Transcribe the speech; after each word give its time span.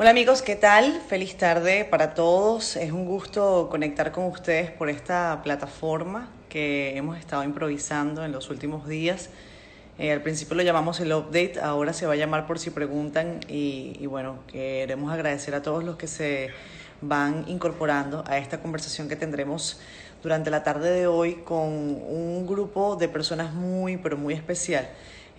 Hola 0.00 0.10
amigos, 0.10 0.42
¿qué 0.42 0.54
tal? 0.54 1.02
Feliz 1.08 1.36
tarde 1.36 1.84
para 1.84 2.14
todos. 2.14 2.76
Es 2.76 2.92
un 2.92 3.04
gusto 3.04 3.66
conectar 3.68 4.12
con 4.12 4.26
ustedes 4.26 4.70
por 4.70 4.88
esta 4.90 5.40
plataforma 5.42 6.28
que 6.48 6.96
hemos 6.96 7.18
estado 7.18 7.42
improvisando 7.42 8.24
en 8.24 8.30
los 8.30 8.48
últimos 8.48 8.86
días. 8.86 9.28
Eh, 9.98 10.12
al 10.12 10.22
principio 10.22 10.54
lo 10.54 10.62
llamamos 10.62 11.00
el 11.00 11.12
update, 11.12 11.54
ahora 11.60 11.92
se 11.92 12.06
va 12.06 12.12
a 12.12 12.16
llamar 12.16 12.46
por 12.46 12.60
si 12.60 12.70
preguntan 12.70 13.40
y, 13.48 14.06
bueno, 14.06 14.38
queremos 14.46 15.12
agradecer 15.12 15.56
a 15.56 15.62
todos 15.62 15.82
los 15.82 15.96
que 15.96 16.06
se 16.06 16.50
van 17.00 17.44
incorporando 17.48 18.22
a 18.28 18.38
esta 18.38 18.60
conversación 18.60 19.08
que 19.08 19.16
tendremos 19.16 19.80
durante 20.22 20.48
la 20.48 20.62
tarde 20.62 20.92
de 20.92 21.08
hoy 21.08 21.42
con 21.44 21.70
un 21.70 22.46
grupo 22.46 22.94
de 22.94 23.08
personas 23.08 23.52
muy, 23.52 23.96
pero 23.96 24.16
muy 24.16 24.34
especial. 24.34 24.88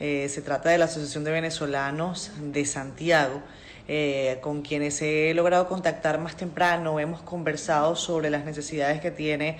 Eh, 0.02 0.28
se 0.28 0.42
trata 0.42 0.68
de 0.70 0.78
la 0.78 0.86
Asociación 0.86 1.24
de 1.24 1.32
Venezolanos 1.32 2.32
de 2.42 2.66
Santiago 2.66 3.42
eh, 3.92 4.38
con 4.42 4.62
quienes 4.62 5.02
he 5.02 5.34
logrado 5.34 5.68
contactar 5.68 6.20
más 6.20 6.38
temprano, 6.38 7.00
hemos 7.00 7.24
conversado 7.24 7.96
sobre 7.96 8.30
las 8.30 8.46
necesidades 8.46 9.02
que 9.02 9.10
tiene 9.10 9.58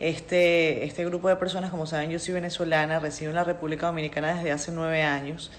este, 0.00 0.84
este 0.84 1.02
grupo 1.06 1.30
de 1.30 1.36
personas. 1.36 1.70
Como 1.70 1.86
saben, 1.86 2.10
yo 2.10 2.18
soy 2.18 2.34
venezolana, 2.34 2.98
resido 2.98 3.30
en 3.30 3.36
la 3.36 3.44
República 3.44 3.86
Dominicana 3.86 4.34
desde 4.34 4.52
hace 4.52 4.70
nueve 4.70 5.02
años 5.02 5.50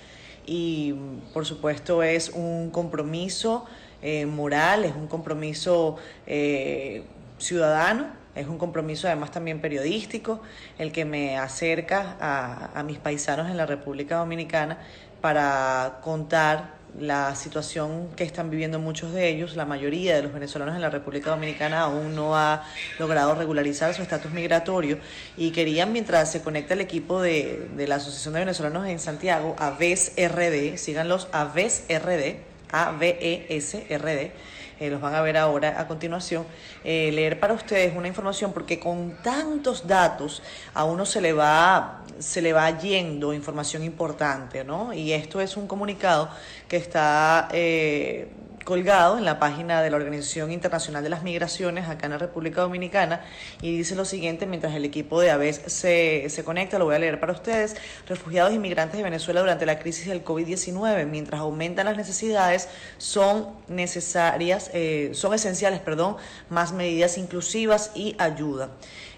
y 0.45 0.93
por 1.33 1.47
supuesto 1.47 2.03
es 2.03 2.29
un 2.29 2.69
compromiso 2.69 3.65
eh, 4.03 4.27
moral, 4.27 4.85
es 4.85 4.93
un 4.93 5.07
compromiso 5.07 5.97
eh, 6.27 7.03
ciudadano, 7.39 8.05
es 8.35 8.45
un 8.45 8.59
compromiso 8.59 9.07
además 9.07 9.31
también 9.31 9.61
periodístico, 9.61 10.43
el 10.77 10.91
que 10.91 11.05
me 11.05 11.39
acerca 11.39 12.17
a, 12.19 12.79
a 12.79 12.83
mis 12.83 12.99
paisanos 12.99 13.49
en 13.49 13.57
la 13.57 13.65
República 13.65 14.17
Dominicana 14.17 14.77
para 15.21 16.01
contar 16.03 16.80
la 16.99 17.35
situación 17.35 18.09
que 18.15 18.23
están 18.23 18.49
viviendo 18.49 18.79
muchos 18.79 19.13
de 19.13 19.29
ellos, 19.29 19.55
la 19.55 19.65
mayoría 19.65 20.15
de 20.15 20.23
los 20.23 20.33
venezolanos 20.33 20.75
en 20.75 20.81
la 20.81 20.89
República 20.89 21.31
Dominicana 21.31 21.81
aún 21.81 22.15
no 22.15 22.35
ha 22.35 22.63
logrado 22.99 23.33
regularizar 23.35 23.93
su 23.93 24.01
estatus 24.01 24.31
migratorio. 24.31 24.99
Y 25.37 25.51
querían, 25.51 25.93
mientras 25.93 26.31
se 26.31 26.41
conecta 26.41 26.73
el 26.73 26.81
equipo 26.81 27.21
de, 27.21 27.69
de 27.75 27.87
la 27.87 27.95
Asociación 27.95 28.33
de 28.33 28.41
Venezolanos 28.41 28.87
en 28.87 28.99
Santiago, 28.99 29.55
AVES 29.57 30.13
RD, 30.17 30.77
síganlos 30.77 31.27
AVES 31.31 31.85
RD, 31.89 32.51
A-V-E-S-R-D, 32.71 34.31
eh, 34.79 34.89
los 34.89 34.99
van 34.99 35.13
a 35.13 35.21
ver 35.21 35.37
ahora 35.37 35.79
a 35.79 35.87
continuación, 35.87 36.45
eh, 36.83 37.11
leer 37.13 37.39
para 37.39 37.53
ustedes 37.53 37.95
una 37.95 38.07
información 38.07 38.51
porque 38.51 38.79
con 38.79 39.15
tantos 39.21 39.85
datos 39.85 40.41
a 40.73 40.85
uno 40.85 41.05
se 41.05 41.21
le 41.21 41.33
va, 41.33 42.00
se 42.21 42.41
le 42.41 42.53
va 42.53 42.77
yendo 42.77 43.33
información 43.33 43.83
importante, 43.83 44.63
¿no? 44.63 44.93
Y 44.93 45.13
esto 45.13 45.41
es 45.41 45.57
un 45.57 45.67
comunicado 45.67 46.29
que 46.67 46.77
está 46.77 47.49
eh, 47.51 48.29
colgado 48.63 49.17
en 49.17 49.25
la 49.25 49.39
página 49.39 49.81
de 49.81 49.89
la 49.89 49.97
Organización 49.97 50.51
Internacional 50.51 51.03
de 51.03 51.09
las 51.09 51.23
Migraciones 51.23 51.87
acá 51.87 52.05
en 52.05 52.11
la 52.11 52.17
República 52.17 52.61
Dominicana 52.61 53.21
y 53.61 53.75
dice 53.75 53.95
lo 53.95 54.05
siguiente 54.05 54.45
mientras 54.45 54.73
el 54.75 54.85
equipo 54.85 55.19
de 55.19 55.31
AVES 55.31 55.63
se, 55.65 56.29
se 56.29 56.43
conecta, 56.43 56.77
lo 56.79 56.85
voy 56.85 56.95
a 56.95 56.99
leer 56.99 57.19
para 57.19 57.33
ustedes, 57.33 57.75
refugiados 58.07 58.53
y 58.53 58.59
migrantes 58.59 58.97
de 58.97 59.03
Venezuela 59.03 59.41
durante 59.41 59.65
la 59.65 59.79
crisis 59.79 60.07
del 60.07 60.23
COVID-19, 60.23 61.05
mientras 61.07 61.41
aumentan 61.41 61.85
las 61.85 61.97
necesidades, 61.97 62.69
son 62.97 63.49
necesarias, 63.67 64.69
eh, 64.73 65.11
son 65.13 65.33
esenciales, 65.33 65.79
perdón, 65.79 66.17
más 66.49 66.71
medidas 66.71 67.17
inclusivas 67.17 67.91
y 67.95 68.15
ayuda. 68.19 68.71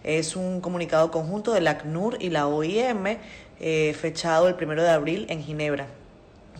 Es 0.03 0.35
un 0.35 0.59
comunicado 0.59 1.11
conjunto 1.11 1.53
de 1.53 1.61
la 1.61 1.71
ACNUR 1.71 2.17
y 2.19 2.29
la 2.29 2.47
OIM, 2.47 3.17
eh, 3.59 3.95
fechado 3.99 4.49
el 4.49 4.55
primero 4.55 4.83
de 4.83 4.89
abril 4.89 5.25
en 5.29 5.41
Ginebra. 5.41 5.87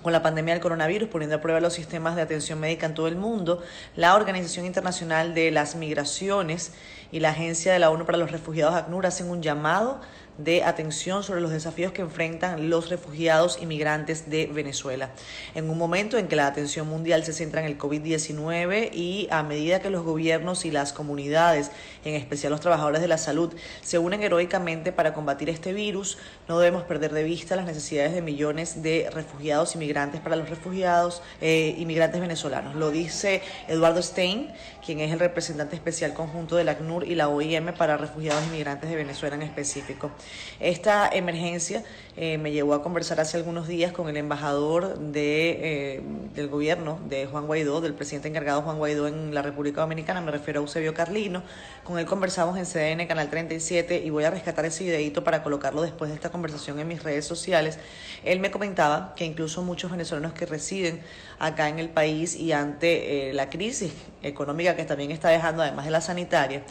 Con 0.02 0.14
la 0.14 0.22
pandemia 0.22 0.54
del 0.54 0.62
coronavirus, 0.62 1.10
poniendo 1.10 1.36
a 1.36 1.42
prueba 1.42 1.60
los 1.60 1.74
sistemas 1.74 2.16
de 2.16 2.22
atención 2.22 2.60
médica 2.60 2.86
en 2.86 2.94
todo 2.94 3.08
el 3.08 3.18
mundo, 3.18 3.62
la 3.96 4.16
Organización 4.16 4.66
Internacional 4.66 5.34
de 5.34 5.52
las 5.52 5.76
Migraciones 5.76 6.74
y 7.12 7.20
la 7.20 7.30
Agencia 7.30 7.74
de 7.74 7.80
la 7.80 7.90
ONU 7.90 8.06
para 8.06 8.18
los 8.18 8.32
Refugiados 8.32 8.76
ACNUR 8.76 9.06
hacen 9.06 9.30
un 9.30 9.42
llamado 9.42 10.00
de 10.38 10.64
atención 10.64 11.24
sobre 11.24 11.42
los 11.42 11.52
desafíos 11.52 11.92
que 11.92 12.02
enfrentan 12.02 12.70
los 12.70 12.90
refugiados 12.90 13.60
y 13.62 13.66
migrantes 13.66 14.30
de 14.30 14.48
Venezuela. 14.48 15.12
En 15.56 15.70
un 15.70 15.78
momento 15.78 16.18
en 16.18 16.28
que 16.28 16.36
la 16.36 16.48
atención 16.48 16.88
mundial 16.88 17.24
se 17.24 17.34
centra 17.34 17.62
en 17.62 17.68
el 17.68 17.78
COVID-19 17.78 18.90
y 18.94 19.28
a 19.32 19.44
medida 19.44 19.80
que 19.80 19.90
los 19.90 20.04
gobiernos 20.04 20.66
y 20.66 20.72
las 20.72 20.94
comunidades, 20.94 21.72
en 22.04 22.16
especial 22.16 22.52
los 22.52 22.62
trabajadores 22.62 23.02
de 23.02 23.08
la 23.08 23.18
salud, 23.18 23.54
se 23.82 24.00
unen 24.00 24.24
heroicamente 24.24 24.92
para 24.92 25.14
combatir 25.14 25.50
este 25.50 25.74
virus, 25.74 26.18
no 26.48 26.60
debemos 26.60 26.84
perder 26.84 27.14
de 27.14 27.24
vista 27.24 27.56
las 27.56 27.66
necesidades 27.66 28.14
de 28.14 28.22
millones 28.22 28.82
de 28.82 29.10
refugiados 29.12 29.76
y 29.76 29.78
migrantes 29.78 30.22
para 30.22 30.36
los 30.36 30.50
refugiados 30.50 31.22
eh, 31.42 31.76
inmigrantes 31.78 32.20
venezolanos. 32.20 32.76
Lo 32.76 32.92
dice 32.92 33.42
Eduardo 33.68 34.02
Stein, 34.02 34.50
quien 34.86 35.00
es 35.00 35.12
el 35.12 35.20
representante 35.20 35.76
especial 35.76 36.14
conjunto 36.14 36.56
de 36.56 36.64
la 36.64 36.74
ACNUR 36.74 37.08
y 37.08 37.16
la 37.16 37.30
OIM 37.30 37.74
para 37.74 37.98
refugiados 37.98 38.44
y 38.48 38.52
migrantes 38.52 38.90
de 38.90 38.96
Venezuela 38.96 39.36
en 39.36 39.44
específico. 39.44 40.12
Esta 40.60 41.10
emergencia 41.10 41.84
eh, 42.16 42.38
me 42.38 42.52
llevó 42.52 42.76
a 42.76 42.84
conversar 42.84 43.20
hace 43.20 43.38
algunos 43.38 43.68
días 43.68 43.92
con 43.92 44.08
el 44.08 44.18
embajador 44.18 45.00
de, 45.00 45.96
eh, 45.96 46.02
del 46.36 46.48
gobierno 46.48 47.00
de 47.10 47.26
Juan 47.26 47.48
Guaidó, 47.48 47.82
del 47.82 47.96
presidente 47.96 48.28
encargado 48.28 48.62
Juan 48.62 48.78
Guaidó 48.78 49.08
en 49.08 49.34
la 49.34 49.42
República 49.42 49.82
Dominicana, 49.82 50.22
me 50.22 50.32
refiero 50.32 50.60
a 50.60 50.64
Eusebio 50.64 50.94
Carlino. 50.94 51.44
Con 51.84 51.98
él 51.98 52.06
conversamos 52.06 52.58
en 52.58 52.66
CDN 52.66 53.08
Canal 53.08 53.30
37 53.30 54.04
y 54.06 54.10
voy 54.12 54.26
a 54.26 54.30
rescatar 54.30 54.64
ese 54.66 54.84
videito 54.84 55.24
para 55.24 55.42
colocarlo 55.42 55.82
después 55.82 56.10
de 56.10 56.16
esta 56.16 56.30
conversación 56.30 56.80
en 56.80 56.88
mis 56.88 57.02
redes 57.02 57.26
sociales. 57.26 57.80
Él 58.24 58.40
me 58.40 58.52
comentaba 58.52 59.14
que 59.16 59.26
incluso 59.26 59.64
muchos 59.64 59.90
venezolanos 59.90 60.34
que 60.34 60.46
residen 60.46 61.02
acá 61.40 61.68
en 61.68 61.80
el 61.80 61.90
país 61.90 62.36
y 62.36 62.52
ante 62.52 63.30
eh, 63.30 63.34
la 63.34 63.50
crisis 63.50 63.92
económica 64.22 64.76
que 64.76 64.86
también 64.86 65.12
está 65.12 65.30
dejando, 65.30 65.64
además 65.64 65.86
de 65.86 65.92
la 65.92 66.02
sanitaria, 66.02 66.64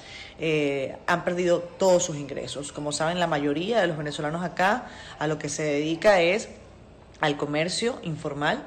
eh, 0.45 0.97
han 1.07 1.23
perdido 1.23 1.61
todos 1.61 2.03
sus 2.03 2.17
ingresos. 2.17 2.73
Como 2.73 2.91
saben, 2.91 3.21
la 3.21 3.29
mayoría 3.29 3.81
de 3.81 3.87
los 3.87 3.97
venezolanos 3.97 4.43
acá 4.43 4.89
a 5.21 5.29
lo 5.29 5.39
que 5.39 5.49
se 5.49 5.63
dedica 5.63 6.21
es 6.21 6.49
al 7.21 7.37
comercio 7.37 8.01
informal. 8.03 8.61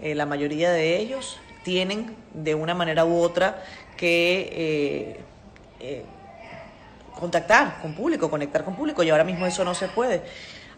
Eh, 0.00 0.14
la 0.14 0.24
mayoría 0.24 0.70
de 0.70 0.96
ellos 0.96 1.38
tienen 1.64 2.16
de 2.32 2.54
una 2.54 2.72
manera 2.72 3.04
u 3.04 3.20
otra 3.20 3.62
que 3.98 5.20
eh, 5.80 6.02
contactar 7.14 7.82
con 7.82 7.94
público, 7.94 8.30
conectar 8.30 8.64
con 8.64 8.74
público, 8.74 9.02
y 9.02 9.10
ahora 9.10 9.24
mismo 9.24 9.44
eso 9.44 9.64
no 9.64 9.74
se 9.74 9.88
puede. 9.88 10.22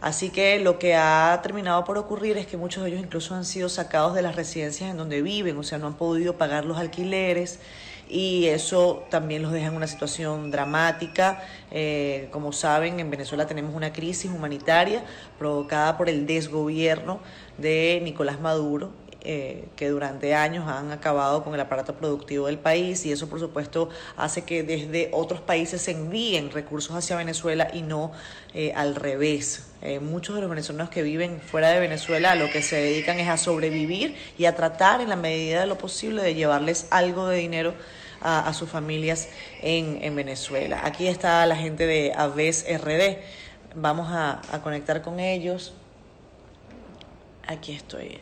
Así 0.00 0.30
que 0.30 0.58
lo 0.58 0.80
que 0.80 0.96
ha 0.96 1.38
terminado 1.44 1.84
por 1.84 1.96
ocurrir 1.96 2.36
es 2.38 2.48
que 2.48 2.56
muchos 2.56 2.82
de 2.82 2.88
ellos 2.88 3.00
incluso 3.00 3.36
han 3.36 3.44
sido 3.44 3.68
sacados 3.68 4.16
de 4.16 4.22
las 4.22 4.34
residencias 4.34 4.90
en 4.90 4.96
donde 4.96 5.22
viven, 5.22 5.56
o 5.58 5.62
sea, 5.62 5.78
no 5.78 5.86
han 5.86 5.94
podido 5.94 6.36
pagar 6.36 6.64
los 6.64 6.76
alquileres 6.76 7.60
y 8.10 8.46
eso 8.46 9.04
también 9.08 9.42
los 9.42 9.52
deja 9.52 9.68
en 9.68 9.74
una 9.74 9.86
situación 9.86 10.50
dramática. 10.50 11.42
Eh, 11.70 12.28
como 12.32 12.52
saben, 12.52 13.00
en 13.00 13.10
Venezuela 13.10 13.46
tenemos 13.46 13.74
una 13.74 13.92
crisis 13.92 14.30
humanitaria 14.30 15.04
provocada 15.38 15.96
por 15.96 16.08
el 16.08 16.26
desgobierno 16.26 17.20
de 17.58 18.00
Nicolás 18.02 18.40
Maduro 18.40 18.90
eh, 19.22 19.68
que 19.76 19.90
durante 19.90 20.34
años 20.34 20.66
han 20.66 20.92
acabado 20.92 21.44
con 21.44 21.52
el 21.52 21.60
aparato 21.60 21.94
productivo 21.94 22.46
del 22.46 22.58
país 22.58 23.04
y 23.04 23.12
eso 23.12 23.28
por 23.28 23.38
supuesto 23.38 23.90
hace 24.16 24.44
que 24.44 24.62
desde 24.62 25.10
otros 25.12 25.42
países 25.42 25.82
se 25.82 25.90
envíen 25.90 26.50
recursos 26.50 26.96
hacia 26.96 27.16
Venezuela 27.16 27.68
y 27.70 27.82
no 27.82 28.12
eh, 28.54 28.72
al 28.74 28.94
revés. 28.94 29.72
Eh, 29.82 30.00
muchos 30.00 30.36
de 30.36 30.40
los 30.40 30.48
venezolanos 30.48 30.88
que 30.88 31.02
viven 31.02 31.38
fuera 31.42 31.68
de 31.68 31.80
Venezuela 31.80 32.34
lo 32.34 32.48
que 32.48 32.62
se 32.62 32.76
dedican 32.76 33.18
es 33.18 33.28
a 33.28 33.36
sobrevivir 33.36 34.16
y 34.38 34.46
a 34.46 34.56
tratar 34.56 35.02
en 35.02 35.10
la 35.10 35.16
medida 35.16 35.60
de 35.60 35.66
lo 35.66 35.76
posible 35.76 36.22
de 36.22 36.34
llevarles 36.34 36.86
algo 36.90 37.26
de 37.26 37.36
dinero 37.36 37.74
a, 38.20 38.48
a 38.48 38.52
sus 38.52 38.68
familias 38.70 39.28
en, 39.62 40.02
en, 40.02 40.14
Venezuela. 40.14 40.80
Aquí 40.84 41.06
está 41.06 41.44
la 41.46 41.56
gente 41.56 41.86
de 41.86 42.12
Aves 42.14 42.66
RD. 42.68 43.18
Vamos 43.74 44.08
a, 44.10 44.40
a 44.52 44.62
conectar 44.62 45.02
con 45.02 45.20
ellos. 45.20 45.74
Aquí 47.46 47.72
estoy. 47.72 48.20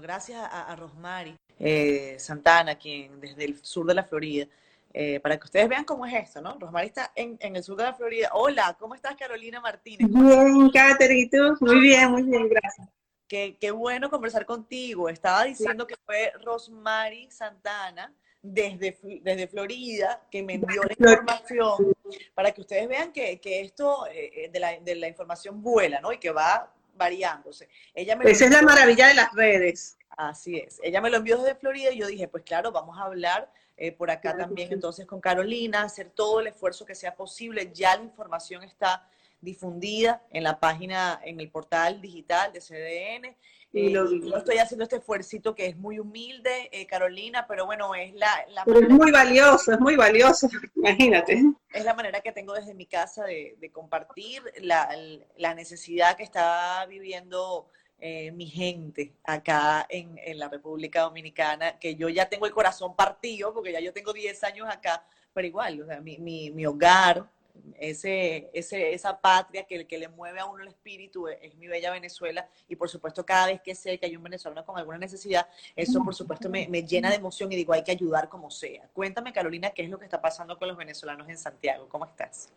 Gracias 0.00 0.38
a, 0.38 0.72
a 0.72 0.76
Rosmary 0.76 1.36
eh, 1.58 2.16
Santana, 2.18 2.76
quien 2.76 3.20
desde 3.20 3.44
el 3.44 3.62
sur 3.64 3.86
de 3.86 3.94
la 3.94 4.04
Florida, 4.04 4.46
eh, 4.92 5.18
para 5.20 5.36
que 5.38 5.44
ustedes 5.44 5.68
vean 5.68 5.84
cómo 5.84 6.06
es 6.06 6.14
esto, 6.14 6.40
¿no? 6.40 6.56
Rosmary 6.58 6.86
está 6.86 7.12
en, 7.14 7.36
en, 7.40 7.56
el 7.56 7.62
sur 7.62 7.76
de 7.76 7.84
la 7.84 7.92
Florida. 7.92 8.30
Hola, 8.32 8.76
¿cómo 8.78 8.94
estás, 8.94 9.16
Carolina 9.16 9.60
Martínez? 9.60 10.08
Bien, 10.08 10.70
Catherine, 10.70 11.28
¿tú? 11.30 11.64
Muy 11.64 11.80
bien, 11.80 12.10
muy 12.10 12.22
bien, 12.22 12.48
gracias. 12.48 12.88
Qué, 13.26 13.56
qué 13.60 13.70
bueno 13.72 14.10
conversar 14.10 14.46
contigo. 14.46 15.08
Estaba 15.08 15.44
diciendo 15.44 15.86
que 15.86 15.96
fue 16.06 16.32
Rosmary 16.44 17.28
Santana 17.30 18.14
desde, 18.44 18.98
desde 19.22 19.48
Florida 19.48 20.20
que 20.30 20.42
me 20.42 20.54
envió 20.54 20.82
la 20.82 20.92
información 20.92 21.96
para 22.34 22.52
que 22.52 22.60
ustedes 22.60 22.86
vean 22.86 23.10
que, 23.10 23.40
que 23.40 23.62
esto 23.62 24.06
eh, 24.12 24.50
de, 24.52 24.60
la, 24.60 24.78
de 24.78 24.94
la 24.96 25.08
información 25.08 25.62
vuela, 25.62 26.00
¿no? 26.00 26.12
Y 26.12 26.18
que 26.18 26.30
va 26.30 26.70
variándose. 26.94 27.68
Ella 27.94 28.16
me 28.16 28.30
Esa 28.30 28.44
es 28.44 28.50
la 28.50 28.60
maravilla 28.60 29.08
de 29.08 29.14
las 29.14 29.32
redes. 29.32 29.96
Así 30.10 30.58
es. 30.58 30.78
Ella 30.82 31.00
me 31.00 31.08
lo 31.08 31.16
envió 31.16 31.38
desde 31.38 31.54
Florida 31.54 31.90
y 31.90 31.98
yo 31.98 32.06
dije, 32.06 32.28
pues 32.28 32.44
claro, 32.44 32.70
vamos 32.70 32.98
a 32.98 33.04
hablar 33.04 33.50
eh, 33.78 33.92
por 33.92 34.10
acá 34.10 34.32
claro, 34.32 34.44
también 34.44 34.68
sí. 34.68 34.74
entonces 34.74 35.06
con 35.06 35.20
Carolina, 35.20 35.82
hacer 35.82 36.10
todo 36.10 36.40
el 36.40 36.48
esfuerzo 36.48 36.84
que 36.84 36.94
sea 36.94 37.16
posible. 37.16 37.70
Ya 37.72 37.96
la 37.96 38.02
información 38.02 38.62
está 38.62 39.08
difundida 39.40 40.22
en 40.30 40.44
la 40.44 40.60
página, 40.60 41.18
en 41.24 41.40
el 41.40 41.50
portal 41.50 42.02
digital 42.02 42.52
de 42.52 42.60
CDN. 42.60 43.36
Y 43.74 43.90
lo, 43.90 44.08
yo 44.08 44.36
estoy 44.36 44.58
haciendo 44.58 44.84
este 44.84 44.96
esfuerzo 44.96 45.54
que 45.54 45.66
es 45.66 45.76
muy 45.76 45.98
humilde, 45.98 46.70
Carolina, 46.88 47.44
pero 47.48 47.66
bueno, 47.66 47.92
es 47.96 48.14
la... 48.14 48.28
la 48.50 48.64
pero 48.64 48.78
es 48.78 48.88
muy 48.88 49.10
valioso, 49.10 49.72
es 49.72 49.80
muy 49.80 49.96
valioso, 49.96 50.48
imagínate. 50.76 51.42
Es 51.72 51.84
la 51.84 51.92
manera 51.92 52.20
que 52.20 52.30
tengo 52.30 52.54
desde 52.54 52.72
mi 52.72 52.86
casa 52.86 53.24
de, 53.24 53.56
de 53.58 53.72
compartir 53.72 54.42
la, 54.60 54.88
la, 55.36 55.54
necesidad 55.54 56.16
que 56.16 56.22
está 56.22 56.86
viviendo 56.86 57.68
eh, 57.98 58.30
mi 58.30 58.46
gente 58.46 59.14
acá 59.24 59.86
en, 59.88 60.18
en, 60.18 60.38
la 60.38 60.48
República 60.48 61.02
Dominicana, 61.02 61.78
que 61.78 61.96
yo 61.96 62.08
ya 62.08 62.28
tengo 62.28 62.46
el 62.46 62.52
corazón 62.52 62.94
partido, 62.94 63.52
porque 63.52 63.72
ya 63.72 63.80
yo 63.80 63.92
tengo 63.92 64.12
10 64.12 64.44
años 64.44 64.68
acá, 64.70 65.04
pero 65.32 65.46
igual, 65.48 65.82
o 65.82 65.86
sea, 65.86 66.00
mi, 66.00 66.18
mi, 66.18 66.50
mi 66.50 66.64
hogar, 66.64 67.28
ese, 67.78 68.50
ese, 68.52 68.94
esa 68.94 69.20
patria 69.20 69.64
que, 69.64 69.86
que 69.86 69.98
le 69.98 70.08
mueve 70.08 70.40
a 70.40 70.46
uno 70.46 70.62
el 70.62 70.68
espíritu 70.68 71.28
es, 71.28 71.54
mi 71.56 71.66
bella 71.66 71.90
Venezuela 71.90 72.48
y 72.68 72.76
por 72.76 72.88
supuesto 72.88 73.24
cada 73.24 73.46
vez 73.46 73.60
que 73.62 73.74
sé 73.74 73.98
que 73.98 74.06
hay 74.06 74.16
un 74.16 74.22
venezolano 74.22 74.64
con 74.64 74.78
alguna 74.78 74.98
necesidad, 74.98 75.46
eso 75.76 76.02
por 76.02 76.14
supuesto 76.14 76.48
me, 76.48 76.68
me, 76.68 76.82
llena 76.82 77.10
de 77.10 77.16
emoción 77.16 77.50
y 77.52 77.56
digo 77.56 77.72
hay 77.72 77.82
que 77.82 77.92
ayudar 77.92 78.28
como 78.28 78.50
sea. 78.50 78.88
Cuéntame 78.92 79.32
Carolina, 79.32 79.70
¿qué 79.70 79.82
es 79.82 79.90
lo 79.90 79.98
que 79.98 80.04
está 80.04 80.20
pasando 80.20 80.58
con 80.58 80.68
los 80.68 80.76
venezolanos 80.76 81.28
en 81.28 81.38
Santiago? 81.38 81.88
¿Cómo 81.88 82.04
estás? 82.04 82.50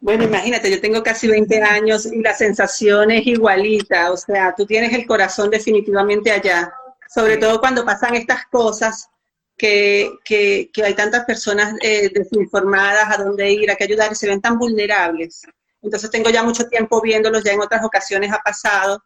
Bueno, 0.00 0.24
imagínate, 0.24 0.70
yo 0.70 0.80
tengo 0.80 1.02
casi 1.02 1.26
20 1.26 1.60
años 1.62 2.06
y 2.06 2.22
la 2.22 2.32
sensación 2.32 3.10
es 3.10 3.26
igualita, 3.26 4.12
o 4.12 4.16
sea, 4.16 4.54
tú 4.56 4.64
tienes 4.64 4.92
el 4.92 5.06
corazón 5.06 5.50
definitivamente 5.50 6.30
allá, 6.30 6.72
sobre 7.08 7.36
todo 7.36 7.58
cuando 7.58 7.84
pasan 7.84 8.14
estas 8.14 8.46
cosas 8.46 9.10
que, 9.58 10.10
que, 10.24 10.70
que 10.72 10.84
hay 10.84 10.94
tantas 10.94 11.24
personas 11.24 11.74
eh, 11.82 12.08
desinformadas 12.14 13.18
a 13.18 13.22
dónde 13.22 13.50
ir, 13.50 13.70
a 13.70 13.74
qué 13.74 13.84
ayudar, 13.84 14.12
y 14.12 14.14
se 14.14 14.28
ven 14.28 14.40
tan 14.40 14.58
vulnerables. 14.58 15.42
Entonces 15.82 16.10
tengo 16.10 16.30
ya 16.30 16.42
mucho 16.42 16.68
tiempo 16.68 17.02
viéndolos, 17.02 17.44
ya 17.44 17.52
en 17.52 17.60
otras 17.60 17.84
ocasiones 17.84 18.32
ha 18.32 18.38
pasado. 18.38 19.02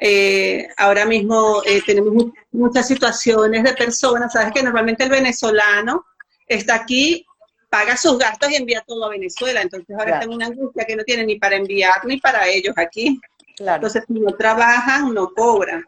Eh, 0.00 0.66
ahora 0.76 1.06
mismo 1.06 1.62
eh, 1.64 1.82
tenemos 1.86 2.12
muchas 2.50 2.88
situaciones 2.88 3.62
de 3.62 3.74
personas, 3.74 4.32
sabes 4.32 4.52
que 4.52 4.62
normalmente 4.62 5.04
el 5.04 5.10
venezolano 5.10 6.04
está 6.46 6.74
aquí 6.74 7.24
paga 7.68 7.96
sus 7.96 8.18
gastos 8.18 8.50
y 8.50 8.56
envía 8.56 8.82
todo 8.86 9.04
a 9.04 9.10
Venezuela. 9.10 9.60
Entonces 9.60 9.94
ahora 9.98 10.18
claro. 10.18 10.32
una 10.32 10.46
angustia 10.46 10.84
que 10.84 10.96
no 10.96 11.04
tiene 11.04 11.24
ni 11.24 11.38
para 11.38 11.56
enviar 11.56 12.04
ni 12.04 12.18
para 12.18 12.46
ellos 12.48 12.74
aquí. 12.76 13.20
Claro. 13.56 13.76
Entonces, 13.76 14.04
si 14.06 14.14
no 14.14 14.32
trabajan, 14.32 15.14
no 15.14 15.32
cobran. 15.32 15.84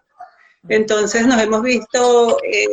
Entonces 0.69 1.26
nos 1.26 1.40
hemos 1.40 1.62
visto 1.62 2.38
eh, 2.43 2.67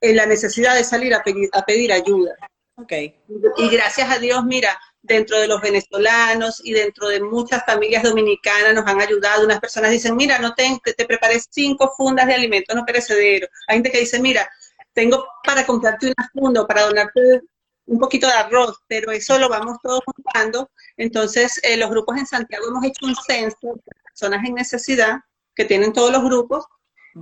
en 0.00 0.16
la 0.16 0.26
necesidad 0.26 0.74
de 0.74 0.84
salir 0.84 1.14
a 1.14 1.22
pedir, 1.22 1.48
a 1.52 1.64
pedir 1.64 1.92
ayuda. 1.92 2.36
Okay. 2.76 3.14
Y 3.58 3.68
gracias 3.68 4.10
a 4.10 4.18
Dios, 4.18 4.42
mira, 4.44 4.80
dentro 5.02 5.38
de 5.38 5.46
los 5.46 5.60
venezolanos 5.60 6.60
y 6.64 6.72
dentro 6.72 7.08
de 7.08 7.20
muchas 7.20 7.64
familias 7.64 8.02
dominicanas 8.02 8.74
nos 8.74 8.86
han 8.86 9.00
ayudado. 9.00 9.44
Unas 9.44 9.60
personas 9.60 9.90
dicen, 9.90 10.16
mira, 10.16 10.38
no 10.38 10.54
te, 10.54 10.80
te 10.96 11.04
preparé 11.04 11.40
cinco 11.50 11.92
fundas 11.96 12.26
de 12.26 12.34
alimentos 12.34 12.74
no 12.74 12.84
perecederos. 12.84 13.50
Hay 13.68 13.76
gente 13.76 13.90
que 13.90 14.00
dice, 14.00 14.18
mira, 14.20 14.48
tengo 14.92 15.26
para 15.44 15.66
comprarte 15.66 16.06
una 16.06 16.30
funda 16.32 16.62
o 16.62 16.66
para 16.66 16.86
donarte 16.86 17.42
un 17.86 17.98
poquito 17.98 18.26
de 18.26 18.34
arroz, 18.34 18.78
pero 18.86 19.10
eso 19.10 19.38
lo 19.38 19.48
vamos 19.48 19.78
todos 19.82 20.00
juntando. 20.04 20.70
Entonces, 20.96 21.60
eh, 21.62 21.76
los 21.76 21.90
grupos 21.90 22.16
en 22.18 22.26
Santiago 22.26 22.66
hemos 22.68 22.84
hecho 22.84 23.06
un 23.06 23.16
censo 23.16 23.74
de 23.74 23.92
personas 24.04 24.44
en 24.46 24.54
necesidad 24.54 25.16
que 25.54 25.64
tienen 25.64 25.92
todos 25.92 26.12
los 26.12 26.22
grupos 26.22 26.64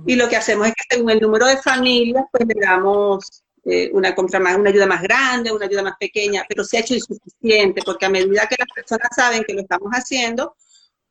y 0.05 0.15
lo 0.15 0.29
que 0.29 0.35
hacemos 0.35 0.67
es 0.67 0.73
que 0.73 0.95
según 0.95 1.09
el 1.11 1.19
número 1.19 1.45
de 1.45 1.57
familias, 1.57 2.25
pues 2.31 2.45
le 2.47 2.65
damos 2.65 3.43
eh, 3.65 3.89
una 3.93 4.15
compra 4.15 4.39
más, 4.39 4.55
una 4.57 4.69
ayuda 4.69 4.85
más 4.85 5.01
grande, 5.01 5.51
una 5.51 5.65
ayuda 5.65 5.83
más 5.83 5.95
pequeña, 5.99 6.45
pero 6.47 6.63
se 6.63 6.77
ha 6.77 6.81
hecho 6.81 6.95
insuficiente 6.95 7.81
porque 7.83 8.05
a 8.05 8.09
medida 8.09 8.47
que 8.47 8.55
las 8.57 8.69
personas 8.73 9.09
saben 9.15 9.43
que 9.43 9.53
lo 9.53 9.61
estamos 9.61 9.91
haciendo, 9.91 10.55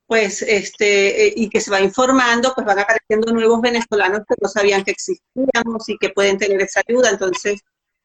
pues 0.06 0.42
este, 0.42 1.26
eh, 1.26 1.34
y 1.36 1.48
que 1.50 1.60
se 1.60 1.70
va 1.70 1.80
informando, 1.80 2.52
pues 2.54 2.66
van 2.66 2.78
apareciendo 2.78 3.32
nuevos 3.32 3.60
venezolanos 3.60 4.20
que 4.28 4.34
no 4.40 4.48
sabían 4.48 4.84
que 4.84 4.92
existíamos 4.92 5.88
y 5.88 5.98
que 5.98 6.10
pueden 6.10 6.38
tener 6.38 6.60
esa 6.62 6.80
ayuda. 6.86 7.10
Entonces, 7.10 7.62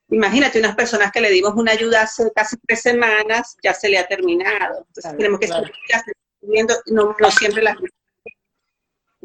Imagínate 0.09 0.59
unas 0.59 0.75
personas 0.75 1.11
que 1.11 1.21
le 1.21 1.31
dimos 1.31 1.53
una 1.55 1.71
ayuda 1.71 2.03
hace 2.03 2.31
casi 2.35 2.55
tres 2.67 2.81
semanas, 2.81 3.57
ya 3.63 3.73
se 3.73 3.89
le 3.89 3.97
ha 3.97 4.07
terminado. 4.07 4.79
Entonces 4.79 5.03
claro, 5.03 5.17
tenemos 5.17 5.39
que 5.39 5.47
claro. 5.47 5.65
seguir 5.65 6.15
viendo, 6.41 6.75
no, 6.87 7.15
no 7.19 7.31
siempre 7.31 7.63
las 7.63 7.77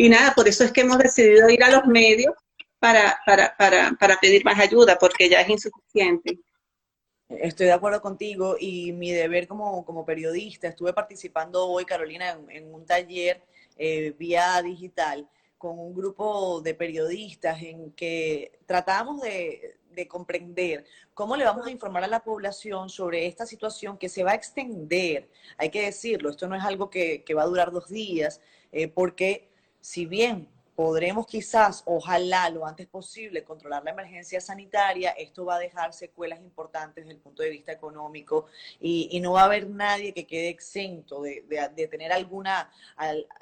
Y 0.01 0.09
nada, 0.09 0.33
por 0.33 0.47
eso 0.47 0.63
es 0.63 0.71
que 0.71 0.83
hemos 0.83 0.97
decidido 0.99 1.51
ir 1.51 1.61
a 1.65 1.73
los 1.73 1.85
medios 1.87 2.33
para, 2.79 3.19
para, 3.27 3.57
para, 3.57 3.91
para 3.99 4.17
pedir 4.21 4.45
más 4.45 4.57
ayuda, 4.61 4.97
porque 4.97 5.29
ya 5.29 5.41
es 5.41 5.49
insuficiente. 5.49 6.39
Estoy 7.29 7.67
de 7.67 7.73
acuerdo 7.73 8.01
contigo 8.01 8.55
y 8.61 8.93
mi 8.93 9.11
deber 9.11 9.49
como, 9.49 9.85
como 9.85 10.07
periodista, 10.07 10.69
estuve 10.69 10.93
participando 10.93 11.67
hoy, 11.67 11.85
Carolina, 11.85 12.39
en, 12.49 12.73
un 12.73 12.87
taller 12.87 13.43
eh, 13.77 14.15
vía 14.17 14.63
digital 14.63 15.29
con 15.59 15.81
un 15.81 15.93
grupo 15.93 16.61
de 16.61 16.75
periodistas 16.75 17.61
en 17.61 17.91
que 17.91 18.53
tratábamos 18.67 19.21
de, 19.21 19.79
de 19.91 20.07
comprender 20.07 20.85
cómo 21.13 21.35
le 21.35 21.45
vamos 21.45 21.67
a 21.67 21.73
informar 21.73 22.05
a 22.05 22.07
la 22.07 22.23
población 22.23 22.89
sobre 22.89 23.27
esta 23.27 23.47
situación 23.47 23.99
que 23.99 24.09
se 24.09 24.23
va 24.23 24.31
a 24.31 24.37
extender. 24.37 25.29
Hay 25.57 25.71
que 25.71 25.83
decirlo, 25.83 26.31
esto 26.31 26.47
no 26.47 26.55
es 26.55 26.63
algo 26.63 26.89
que, 26.89 27.25
que 27.25 27.35
va 27.35 27.43
a 27.43 27.47
durar 27.47 27.73
dos 27.73 27.89
días, 27.89 28.41
eh, 28.71 28.87
porque 28.87 29.48
si 29.81 30.07
bien 30.07 30.49
podremos 30.79 31.27
quizás, 31.27 31.83
ojalá 31.87 32.49
lo 32.51 32.65
antes 32.65 32.87
posible, 32.87 33.43
controlar 33.43 33.83
la 33.83 33.91
emergencia 33.91 34.41
sanitaria, 34.41 35.11
esto 35.11 35.45
va 35.45 35.57
a 35.57 35.59
dejar 35.59 35.93
secuelas 35.93 36.39
importantes 36.39 37.03
desde 37.03 37.17
el 37.17 37.21
punto 37.21 37.43
de 37.43 37.51
vista 37.51 37.73
económico 37.73 38.47
y, 38.79 39.19
no 39.19 39.33
va 39.33 39.41
a 39.41 39.45
haber 39.47 39.69
nadie 39.69 40.15
que 40.15 40.25
quede 40.25 40.51
exento 40.51 41.21
de, 41.21 41.89
tener 41.91 42.13
alguna, 42.13 42.71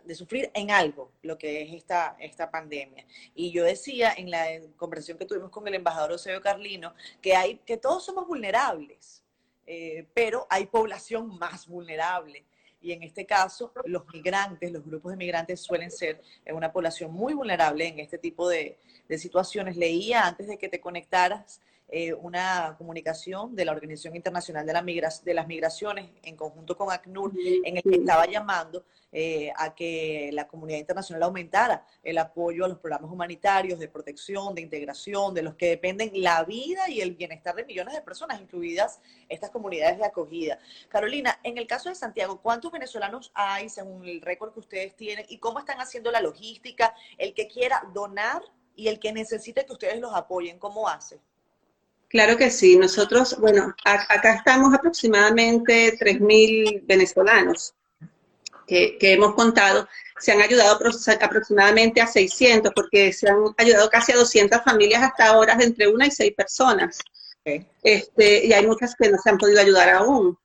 de 0.03 0.15
sufrir 0.15 0.51
en 0.55 0.71
algo 0.71 1.13
lo 1.21 1.37
que 1.37 1.61
es 1.61 1.75
esta, 1.75 2.17
esta 2.21 2.51
pandemia. 2.51 3.05
Y 3.35 3.51
yo 3.51 3.65
decía 3.65 4.15
en 4.17 4.31
la 4.31 4.47
conversación 4.79 5.19
que 5.19 5.27
tuvimos 5.27 5.51
con 5.51 5.69
el 5.69 5.75
embajador 5.75 6.13
Eusebio 6.13 6.41
Carlino 6.41 6.95
que, 7.21 7.37
hay, 7.37 7.57
que 7.67 7.77
todos 7.77 8.03
somos 8.03 8.27
vulnerables, 8.27 9.23
eh, 9.67 10.07
pero 10.15 10.47
hay 10.49 10.65
población 10.65 11.39
más 11.39 11.67
vulnerable 11.67 12.47
y 12.87 12.93
en 12.93 13.03
este 13.03 13.27
caso 13.27 13.73
los 13.85 14.07
migrantes, 14.15 14.71
los 14.71 14.85
grupos 14.85 15.11
de 15.11 15.17
migrantes 15.17 15.61
suelen 15.61 15.91
ser 15.91 16.23
una 16.53 16.71
población 16.73 17.13
muy 17.13 17.35
vulnerable 17.35 17.89
en 17.89 17.99
este 17.99 18.17
tipo 18.17 18.49
de, 18.49 18.79
de 19.09 19.19
situaciones. 19.19 19.77
Leía 19.77 20.25
antes 20.25 20.47
de 20.47 20.57
que 20.57 20.69
te 20.69 20.81
conectaras 20.81 21.61
eh, 21.89 22.13
una 22.13 22.75
comunicación 22.77 23.55
de 23.55 23.65
la 23.65 23.73
Organización 23.73 24.17
Internacional 24.17 24.67
de, 24.67 24.73
la 24.73 24.83
Migra 24.83 25.09
de 25.25 25.35
las 25.35 25.47
Migraciones 25.47 26.11
en 26.25 26.37
conjunto 26.37 26.77
con 26.77 26.91
ACNUR, 26.91 27.33
en 27.65 27.77
el 27.77 27.83
que 27.83 27.97
estaba 27.97 28.27
llamando 28.27 28.85
eh, 29.13 29.53
a 29.57 29.73
que 29.73 30.31
la 30.33 30.49
comunidad 30.49 30.79
internacional 30.79 31.23
aumentara 31.23 31.87
el 32.03 32.19
apoyo 32.19 32.65
a 32.65 32.69
los 32.69 32.79
programas 32.79 33.11
humanitarios 33.11 33.79
de 33.79 33.87
protección, 33.87 34.55
de 34.55 34.63
integración, 34.63 35.33
de 35.33 35.43
los 35.43 35.55
que 35.55 35.69
dependen 35.69 36.11
la 36.15 36.43
vida 36.43 36.91
y 36.91 37.01
el 37.01 37.15
bienestar 37.15 37.55
de 37.55 37.65
millones 37.65 37.95
de 37.95 38.03
personas, 38.03 38.41
incluidas 38.41 39.01
estas 39.29 39.51
comunidades 39.51 39.99
de 39.99 40.07
acogida. 40.07 40.59
Carolina, 40.89 41.39
en 41.45 41.57
el 41.57 41.69
caso 41.69 41.89
de 41.89 41.95
Santiago, 41.95 42.43
¿cuántos 42.43 42.73
venezolanos 42.73 43.31
hay 43.33 43.69
según 43.69 44.05
el 44.07 44.21
récord 44.23 44.53
que 44.53 44.61
ustedes 44.61 44.97
tienen 44.97 45.25
y 45.29 45.39
cómo 45.39 45.61
están 45.61 45.81
haciendo 45.81 46.11
la 46.11 46.21
logística? 46.21 46.95
El 47.17 47.33
que 47.33 47.47
quiera 47.47 47.89
donar 47.95 48.43
y 48.75 48.89
el 48.89 48.99
que 48.99 49.13
necesite 49.13 49.65
que 49.65 49.73
ustedes 49.73 50.01
los 50.01 50.13
apoyen, 50.15 50.59
¿cómo 50.59 50.89
hace? 50.89 51.21
Claro 52.17 52.39
que 52.39 52.51
sí. 52.51 52.79
Nosotros, 52.79 53.37
bueno, 53.39 53.75
acá 53.85 54.33
estamos 54.33 54.73
aproximadamente 54.73 55.99
3.000 55.99 56.87
venezolanos 56.87 57.75
que, 58.67 58.97
que, 58.97 59.13
hemos 59.13 59.35
contado. 59.35 59.87
Se 60.19 60.33
han 60.33 60.41
ayudado 60.41 60.79
aproximadamente 61.21 62.01
a 62.01 62.07
600 62.07 62.73
porque 62.75 63.13
se 63.13 63.29
han 63.29 63.37
ayudado 63.59 63.91
casi 63.91 64.13
a 64.13 64.17
200 64.17 64.63
familias 64.65 65.03
hasta 65.03 65.27
ahora 65.27 65.57
de 65.57 65.65
entre 65.65 65.89
una 65.89 66.07
y 66.07 66.11
seis 66.11 66.33
personas. 66.35 67.01
Okay. 67.43 67.67
Este, 67.83 68.47
y 68.47 68.53
hay 68.55 68.67
muchas 68.67 68.95
que 68.95 69.11
no 69.11 69.19
se 69.19 69.29
han 69.29 69.37
podido 69.37 69.61
ayudar 69.61 69.91
aún. 69.91 70.39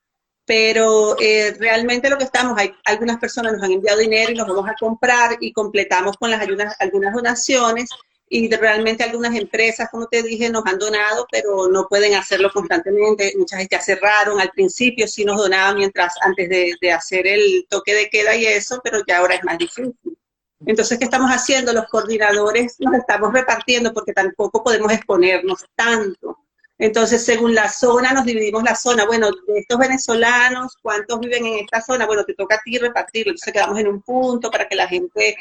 Pero 0.43 1.15
eh, 1.21 1.55
realmente 1.57 2.09
lo 2.09 2.17
que 2.17 2.25
estamos, 2.25 2.59
hay 2.59 2.75
algunas 2.83 3.17
personas 3.17 3.53
nos 3.53 3.63
han 3.63 3.71
enviado 3.71 3.99
dinero 3.99 4.33
y 4.33 4.35
nos 4.35 4.45
vamos 4.45 4.69
a 4.69 4.75
comprar 4.77 5.37
y 5.39 5.53
completamos 5.53 6.17
con 6.17 6.31
las 6.31 6.41
ayudas, 6.41 6.75
algunas 6.79 7.13
donaciones 7.13 7.89
y 8.33 8.49
realmente 8.49 9.03
algunas 9.03 9.35
empresas, 9.35 9.89
como 9.91 10.07
te 10.07 10.23
dije, 10.23 10.49
nos 10.49 10.65
han 10.65 10.79
donado, 10.79 11.27
pero 11.29 11.67
no 11.67 11.89
pueden 11.89 12.15
hacerlo 12.15 12.49
constantemente. 12.53 13.33
Muchas 13.37 13.67
ya 13.69 13.81
cerraron. 13.81 14.39
Al 14.39 14.51
principio 14.51 15.05
sí 15.05 15.25
nos 15.25 15.35
donaban 15.35 15.75
mientras, 15.75 16.15
antes 16.21 16.47
de, 16.47 16.75
de, 16.79 16.91
hacer 16.93 17.27
el 17.27 17.67
toque 17.69 17.93
de 17.93 18.09
queda 18.09 18.33
y 18.37 18.45
eso, 18.45 18.79
pero 18.81 18.99
ya 19.05 19.17
ahora 19.17 19.35
es 19.35 19.43
más 19.43 19.57
difícil. 19.57 20.17
Entonces, 20.65 20.97
¿qué 20.97 21.03
estamos 21.03 21.29
haciendo? 21.29 21.73
Los 21.73 21.87
coordinadores 21.87 22.77
nos 22.79 22.93
estamos 22.93 23.33
repartiendo 23.33 23.91
porque 23.91 24.13
tampoco 24.13 24.63
podemos 24.63 24.93
exponernos 24.93 25.65
tanto. 25.75 26.37
Entonces, 26.77 27.25
según 27.25 27.53
la 27.53 27.67
zona, 27.67 28.13
nos 28.13 28.23
dividimos 28.23 28.63
la 28.63 28.75
zona. 28.75 29.05
Bueno, 29.05 29.29
de 29.29 29.59
estos 29.59 29.77
venezolanos, 29.77 30.77
¿cuántos 30.81 31.19
viven 31.19 31.47
en 31.47 31.59
esta 31.65 31.81
zona? 31.81 32.05
Bueno, 32.05 32.23
te 32.23 32.33
toca 32.33 32.55
a 32.55 32.61
ti 32.63 32.77
repartirlo. 32.77 33.31
Entonces, 33.31 33.51
quedamos 33.51 33.77
en 33.77 33.89
un 33.89 34.01
punto 34.01 34.49
para 34.49 34.69
que 34.69 34.77
la 34.77 34.87
gente 34.87 35.35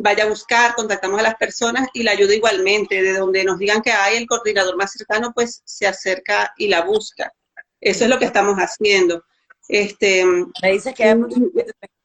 vaya 0.00 0.24
a 0.24 0.28
buscar, 0.28 0.74
contactamos 0.74 1.18
a 1.18 1.24
las 1.24 1.34
personas 1.34 1.88
y 1.92 2.02
la 2.02 2.12
ayuda 2.12 2.34
igualmente. 2.34 3.02
De 3.02 3.18
donde 3.18 3.44
nos 3.44 3.58
digan 3.58 3.82
que 3.82 3.92
hay 3.92 4.16
el 4.16 4.26
coordinador 4.26 4.76
más 4.76 4.92
cercano, 4.92 5.32
pues 5.34 5.62
se 5.64 5.86
acerca 5.86 6.52
y 6.56 6.68
la 6.68 6.82
busca. 6.82 7.32
Eso 7.80 8.04
es 8.04 8.10
lo 8.10 8.18
que 8.18 8.24
estamos 8.24 8.56
haciendo. 8.56 9.24
Este, 9.68 10.24
Me 10.24 10.72
dice 10.72 10.94
que 10.94 11.04
hay 11.04 11.16
muchos 11.16 11.40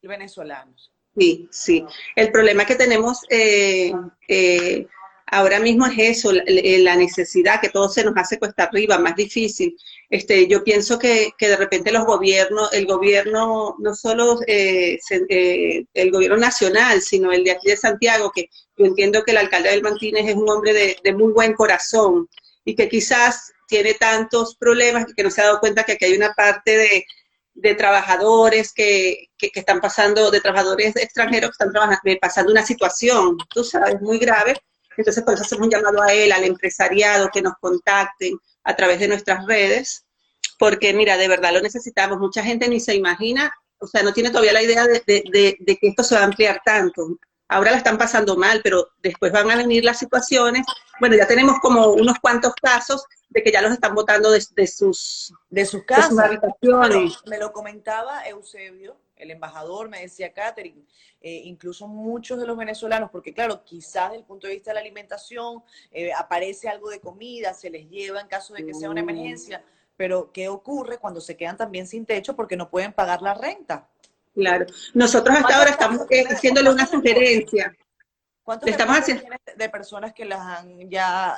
venezolanos. 0.02 0.92
Sí, 1.16 1.48
sí. 1.52 1.86
El 2.16 2.32
problema 2.32 2.66
que 2.66 2.76
tenemos 2.76 3.20
eh, 3.30 3.94
eh, 4.28 4.88
ahora 5.34 5.60
mismo 5.60 5.86
es 5.86 5.98
eso, 5.98 6.32
la, 6.32 6.96
necesidad 6.96 7.60
que 7.60 7.70
todo 7.70 7.90
se 7.90 8.04
nos 8.04 8.16
hace 8.18 8.40
cuesta 8.40 8.64
arriba, 8.64 8.98
más 8.98 9.16
difícil. 9.16 9.76
Este, 10.10 10.48
yo 10.48 10.64
pienso 10.64 11.00
que, 11.00 11.34
de 11.40 11.56
repente 11.58 11.92
los 11.92 12.06
gobiernos, 12.06 12.72
el 12.74 12.86
gobierno, 12.86 13.76
no 13.80 13.96
solo 13.96 14.40
eh, 14.48 15.00
el 15.94 16.12
gobierno 16.12 16.38
nacional, 16.38 17.02
sino 17.02 17.32
el 17.32 17.44
de 17.44 17.52
aquí 17.52 17.70
de 17.70 17.78
Santiago, 17.78 18.32
que 18.34 18.50
yo 18.78 18.86
entiendo 18.86 19.24
que 19.24 19.32
el 19.32 19.38
alcalde 19.38 19.70
del 19.70 19.82
Martínez 19.82 20.28
es 20.28 20.36
un 20.36 20.50
hombre 20.50 20.74
de, 20.74 20.98
de 21.04 21.14
muy 21.14 21.32
buen 21.34 21.54
corazón 21.54 22.30
y 22.66 22.76
que 22.76 22.88
quizás 22.88 23.52
tiene 23.68 23.94
tantos 23.96 24.56
problemas 24.56 25.06
que 25.16 25.24
no 25.24 25.32
se 25.32 25.42
ha 25.42 25.46
dado 25.46 25.60
cuenta 25.60 25.84
que 25.84 25.94
aquí 25.94 26.06
hay 26.06 26.16
una 26.16 26.34
parte 26.34 26.78
de, 26.78 27.06
de 27.56 27.76
trabajadores 27.76 28.74
que, 28.74 29.30
que, 29.38 29.52
están 29.54 29.80
pasando, 29.80 30.32
de 30.32 30.42
trabajadores 30.42 30.96
extranjeros 30.96 31.52
que 31.52 31.54
están 31.54 31.72
trabajando, 31.72 32.02
eh, 32.06 32.18
pasando 32.22 32.52
una 32.52 32.66
situación, 32.66 33.38
tú 33.50 33.64
sabes, 33.64 34.02
muy 34.02 34.18
grave. 34.18 34.56
Entonces, 34.98 35.24
por 35.24 35.34
eso 35.34 35.44
hacemos 35.44 35.66
un 35.66 35.72
llamado 35.72 36.02
a 36.02 36.14
él, 36.14 36.32
al 36.32 36.44
empresariado, 36.44 37.30
que 37.32 37.42
nos 37.42 37.54
contacten 37.60 38.38
a 38.64 38.76
través 38.76 39.00
de 39.00 39.08
nuestras 39.08 39.46
redes, 39.46 40.06
porque 40.58 40.94
mira, 40.94 41.18
de 41.18 41.28
verdad 41.28 41.54
lo 41.54 41.62
necesitamos. 41.62 42.20
Mucha 42.20 42.44
gente 42.44 42.68
ni 42.68 42.80
se 42.80 42.96
imagina, 42.96 43.54
o 43.80 43.88
sea, 43.88 44.04
no 44.04 44.14
tiene 44.14 44.30
todavía 44.30 44.54
la 44.54 44.64
idea 44.64 44.88
de, 44.88 45.02
de, 45.06 45.58
de 45.60 45.78
que 45.78 45.88
esto 45.90 46.04
se 46.04 46.16
va 46.16 46.22
a 46.22 46.26
ampliar 46.26 46.62
tanto. 46.64 47.18
Ahora 47.50 47.72
la 47.72 47.78
están 47.78 47.98
pasando 47.98 48.36
mal, 48.38 48.62
pero 48.64 48.90
después 49.02 49.32
van 49.32 49.52
a 49.52 49.58
venir 49.58 49.84
las 49.84 50.00
situaciones. 50.00 50.66
Bueno, 51.00 51.16
ya 51.16 51.28
tenemos 51.28 51.60
como 51.60 51.88
unos 51.88 52.18
cuantos 52.20 52.54
casos 52.56 53.06
de 53.30 53.44
que 53.44 53.52
ya 53.52 53.62
los 53.62 53.72
están 53.72 53.94
votando 53.96 54.32
de, 54.32 54.68
sus, 54.68 55.34
de 55.50 55.66
sus 55.66 55.84
casas. 55.84 56.18
habitaciones. 56.18 57.18
me 57.26 57.38
lo 57.38 57.52
comentaba 57.52 58.26
Eusebio, 58.28 58.96
el 59.24 59.32
embajador, 59.32 59.90
me 59.90 60.02
decía 60.02 60.32
Catherine, 60.32 60.84
eh, 61.22 61.42
incluso 61.46 61.88
muchos 61.88 62.40
de 62.40 62.46
los 62.46 62.56
venezolanos, 62.56 63.10
porque 63.10 63.34
claro, 63.34 63.64
quizás 63.64 64.12
desde 64.12 64.20
el 64.20 64.26
punto 64.26 64.48
de 64.48 64.54
vista 64.54 64.72
de 64.72 64.76
la 64.76 64.82
alimentación 64.82 65.64
eh, 65.92 66.12
aparece 66.14 66.70
algo 66.70 66.90
de 66.90 67.00
comida, 67.00 67.54
se 67.54 67.70
les 67.70 67.90
lleva 67.90 68.22
en 68.22 68.28
caso 68.28 68.54
de 68.54 68.66
que 68.66 68.74
sea 68.74 68.90
una 68.90 69.02
mm. 69.02 69.10
emergencia, 69.10 69.64
pero 69.98 70.32
¿qué 70.32 70.50
ocurre 70.50 70.98
cuando 70.98 71.22
se 71.22 71.36
quedan 71.36 71.58
también 71.58 71.88
sin 71.88 72.06
techo 72.06 72.36
porque 72.36 72.58
no 72.58 72.70
pueden 72.70 72.94
pagar 72.94 73.22
la 73.22 73.34
renta? 73.34 73.88
Claro, 74.34 74.66
nosotros 74.94 75.38
hasta 75.38 75.58
ahora 75.58 75.70
estamos 75.70 76.08
eh, 76.10 76.26
haciéndole 76.28 76.70
una 76.72 76.86
sugerencia. 76.86 77.76
¿Cuántos 78.44 78.70
estamos 78.70 78.98
haciendo? 78.98 79.24
de 79.56 79.70
personas 79.70 80.14
que 80.14 80.26
las 80.26 80.40
han 80.40 80.90
ya 80.90 81.38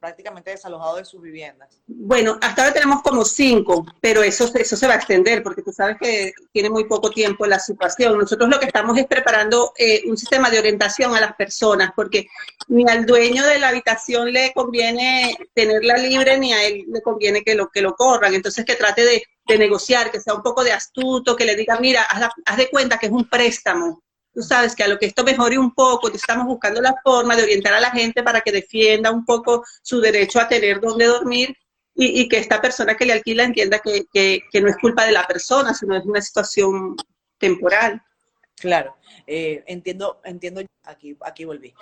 prácticamente 0.00 0.50
desalojado 0.50 0.96
de 0.96 1.04
sus 1.04 1.20
viviendas? 1.20 1.80
Bueno, 1.86 2.38
hasta 2.40 2.62
ahora 2.62 2.74
tenemos 2.74 3.02
como 3.02 3.24
cinco, 3.24 3.86
pero 4.00 4.22
eso, 4.22 4.50
eso 4.54 4.76
se 4.76 4.86
va 4.86 4.94
a 4.94 4.96
extender 4.96 5.42
porque 5.42 5.62
tú 5.62 5.72
sabes 5.72 5.96
que 6.00 6.32
tiene 6.52 6.70
muy 6.70 6.84
poco 6.84 7.10
tiempo 7.10 7.46
la 7.46 7.58
situación. 7.58 8.18
Nosotros 8.18 8.48
lo 8.48 8.58
que 8.58 8.66
estamos 8.66 8.96
es 8.98 9.06
preparando 9.06 9.72
eh, 9.76 10.02
un 10.06 10.16
sistema 10.16 10.50
de 10.50 10.58
orientación 10.58 11.14
a 11.14 11.20
las 11.20 11.34
personas 11.34 11.92
porque 11.94 12.26
ni 12.68 12.88
al 12.88 13.06
dueño 13.06 13.44
de 13.44 13.58
la 13.58 13.68
habitación 13.68 14.32
le 14.32 14.52
conviene 14.52 15.36
tenerla 15.54 15.96
libre 15.98 16.38
ni 16.38 16.52
a 16.52 16.64
él 16.64 16.84
le 16.88 17.02
conviene 17.02 17.42
que 17.42 17.54
lo, 17.54 17.68
que 17.68 17.82
lo 17.82 17.94
corran. 17.94 18.34
Entonces 18.34 18.64
que 18.64 18.76
trate 18.76 19.04
de, 19.04 19.22
de 19.46 19.58
negociar, 19.58 20.10
que 20.10 20.20
sea 20.20 20.34
un 20.34 20.42
poco 20.42 20.64
de 20.64 20.72
astuto, 20.72 21.36
que 21.36 21.44
le 21.44 21.56
diga, 21.56 21.78
mira, 21.78 22.02
haz, 22.02 22.32
haz 22.44 22.56
de 22.56 22.70
cuenta 22.70 22.98
que 22.98 23.06
es 23.06 23.12
un 23.12 23.28
préstamo 23.28 24.02
tú 24.32 24.42
sabes 24.42 24.74
que 24.74 24.82
a 24.82 24.88
lo 24.88 24.98
que 24.98 25.06
esto 25.06 25.24
mejore 25.24 25.58
un 25.58 25.74
poco, 25.74 26.08
estamos 26.08 26.46
buscando 26.46 26.80
la 26.80 26.94
forma 27.02 27.36
de 27.36 27.42
orientar 27.42 27.74
a 27.74 27.80
la 27.80 27.90
gente 27.90 28.22
para 28.22 28.40
que 28.40 28.52
defienda 28.52 29.10
un 29.10 29.24
poco 29.24 29.64
su 29.82 30.00
derecho 30.00 30.40
a 30.40 30.48
tener 30.48 30.80
donde 30.80 31.06
dormir 31.06 31.56
y, 31.94 32.28
que 32.28 32.38
esta 32.38 32.60
persona 32.60 32.96
que 32.96 33.04
le 33.04 33.12
alquila 33.12 33.44
entienda 33.44 33.80
que, 33.80 34.42
no 34.60 34.68
es 34.68 34.76
culpa 34.78 35.04
de 35.04 35.12
la 35.12 35.26
persona, 35.26 35.74
sino 35.74 35.96
es 35.96 36.04
una 36.06 36.22
situación 36.22 36.96
temporal. 37.36 38.00
Claro, 38.56 38.96
eh, 39.26 39.64
entiendo, 39.66 40.20
entiendo, 40.24 40.62
aquí, 40.84 41.16
aquí 41.20 41.44
volví. 41.44 41.74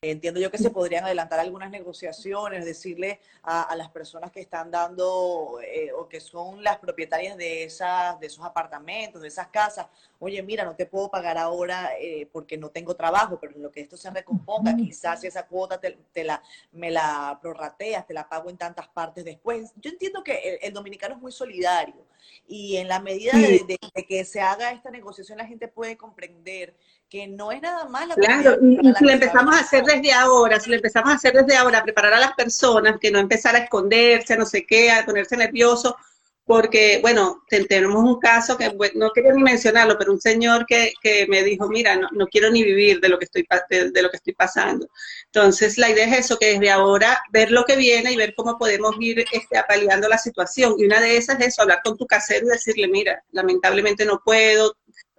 Entiendo 0.00 0.38
yo 0.38 0.48
que 0.48 0.58
se 0.58 0.70
podrían 0.70 1.04
adelantar 1.04 1.40
algunas 1.40 1.72
negociaciones, 1.72 2.64
decirle 2.64 3.18
a, 3.42 3.74
las 3.74 3.90
personas 3.90 4.30
que 4.30 4.38
están 4.38 4.70
dando 4.70 5.58
eh, 5.60 5.90
o 5.90 6.08
que 6.08 6.20
son 6.20 6.62
las 6.62 6.78
propietarias 6.78 7.36
de, 7.36 7.64
esas, 7.64 8.20
de 8.20 8.28
esos 8.28 8.44
apartamentos, 8.44 9.20
de 9.20 9.26
esas 9.26 9.48
casas, 9.48 9.88
oye, 10.20 10.40
mira, 10.40 10.64
no 10.64 10.76
te 10.76 10.86
puedo 10.86 11.10
pagar 11.10 11.36
ahora 11.36 11.90
eh, 12.00 12.28
porque 12.32 12.56
no 12.56 12.70
tengo 12.70 12.94
trabajo, 12.94 13.40
pero 13.40 13.56
en 13.56 13.62
lo 13.64 13.72
que 13.72 13.80
esto 13.80 13.96
se 13.96 14.08
recomponga, 14.10 14.76
quizás 14.76 15.24
esa 15.24 15.48
cuota 15.48 15.80
te, 15.80 16.22
la, 16.22 16.40
me 16.70 16.92
la 16.92 17.36
prorrateas, 17.42 18.06
te 18.06 18.14
la 18.14 18.28
pago 18.28 18.50
en 18.50 18.56
tantas 18.56 18.86
partes 18.86 19.24
después. 19.24 19.72
Yo 19.82 19.90
entiendo 19.90 20.22
que 20.22 20.60
el, 20.62 20.72
dominicano 20.72 21.16
es 21.16 21.20
muy 21.20 21.32
solidario 21.32 22.06
y 22.46 22.76
en 22.76 22.86
la 22.86 23.00
medida 23.00 23.32
de 23.36 23.78
que 24.06 24.24
se 24.24 24.40
haga 24.40 24.70
esta 24.70 24.92
negociación, 24.92 25.38
la 25.38 25.46
gente 25.46 25.66
puede 25.66 25.96
comprender 25.96 26.76
que 27.08 27.26
no 27.26 27.50
es 27.52 27.62
nada 27.62 27.86
más 27.88 28.06
Claro, 28.16 28.58
y, 28.62 28.76
si 28.94 29.04
le 29.04 29.14
empezamos 29.14 29.56
a 29.56 29.60
hacer 29.60 29.84
desde 29.84 30.12
ahora, 30.12 30.60
si 30.60 30.70
le 30.70 30.76
empezamos 30.76 31.10
a 31.10 31.14
hacer 31.16 31.32
desde 31.32 31.56
ahora, 31.56 31.78
a 31.78 31.84
preparar 31.84 32.12
a 32.14 32.20
las 32.20 32.34
personas, 32.34 32.98
que 33.00 33.10
no 33.10 33.18
empezar 33.18 33.54
a 33.56 33.60
esconderse, 33.60 34.34
a 34.34 34.36
no 34.36 34.44
sé 34.44 34.66
qué, 34.66 34.90
a 34.90 35.06
ponerse 35.06 35.36
nervioso, 35.36 35.96
porque, 36.44 36.98
bueno, 37.02 37.44
tenemos 37.68 38.02
un 38.02 38.18
caso 38.18 38.56
que 38.56 38.74
no 38.94 39.10
quería 39.10 39.34
ni 39.34 39.42
mencionarlo, 39.42 39.98
pero 39.98 40.12
un 40.12 40.20
señor 40.20 40.64
que, 40.66 40.94
que 41.02 41.26
me 41.28 41.42
dijo, 41.42 41.68
mira, 41.68 41.94
no, 41.94 42.08
no, 42.12 42.26
quiero 42.26 42.50
ni 42.50 42.62
vivir 42.62 43.00
de 43.00 43.10
lo, 43.10 43.18
que 43.18 43.26
estoy, 43.26 43.46
de, 43.68 44.02
lo 44.02 44.08
que 44.08 44.16
estoy 44.16 44.32
pasando. 44.32 44.88
Entonces, 45.26 45.76
la 45.76 45.90
idea 45.90 46.06
es 46.06 46.20
eso, 46.20 46.38
que 46.38 46.54
desde 46.54 46.70
ahora 46.70 47.20
ver 47.32 47.50
lo 47.50 47.64
que 47.66 47.76
viene 47.76 48.12
y 48.12 48.16
ver 48.16 48.34
cómo 48.34 48.56
podemos 48.56 48.94
ir 48.98 49.26
este, 49.30 49.58
apaleando 49.58 50.08
la 50.08 50.16
situación. 50.16 50.74
Y 50.78 50.86
una 50.86 51.02
de 51.02 51.18
esas 51.18 51.38
es 51.38 51.48
eso, 51.48 51.62
hablar 51.62 51.80
con 51.84 51.98
tu 51.98 52.06
casero 52.06 52.46
y 52.46 52.50
decirle, 52.50 52.88
mira, 52.88 53.22
lamentablemente 53.30 54.06
no 54.06 54.22
puedo, 54.24 54.74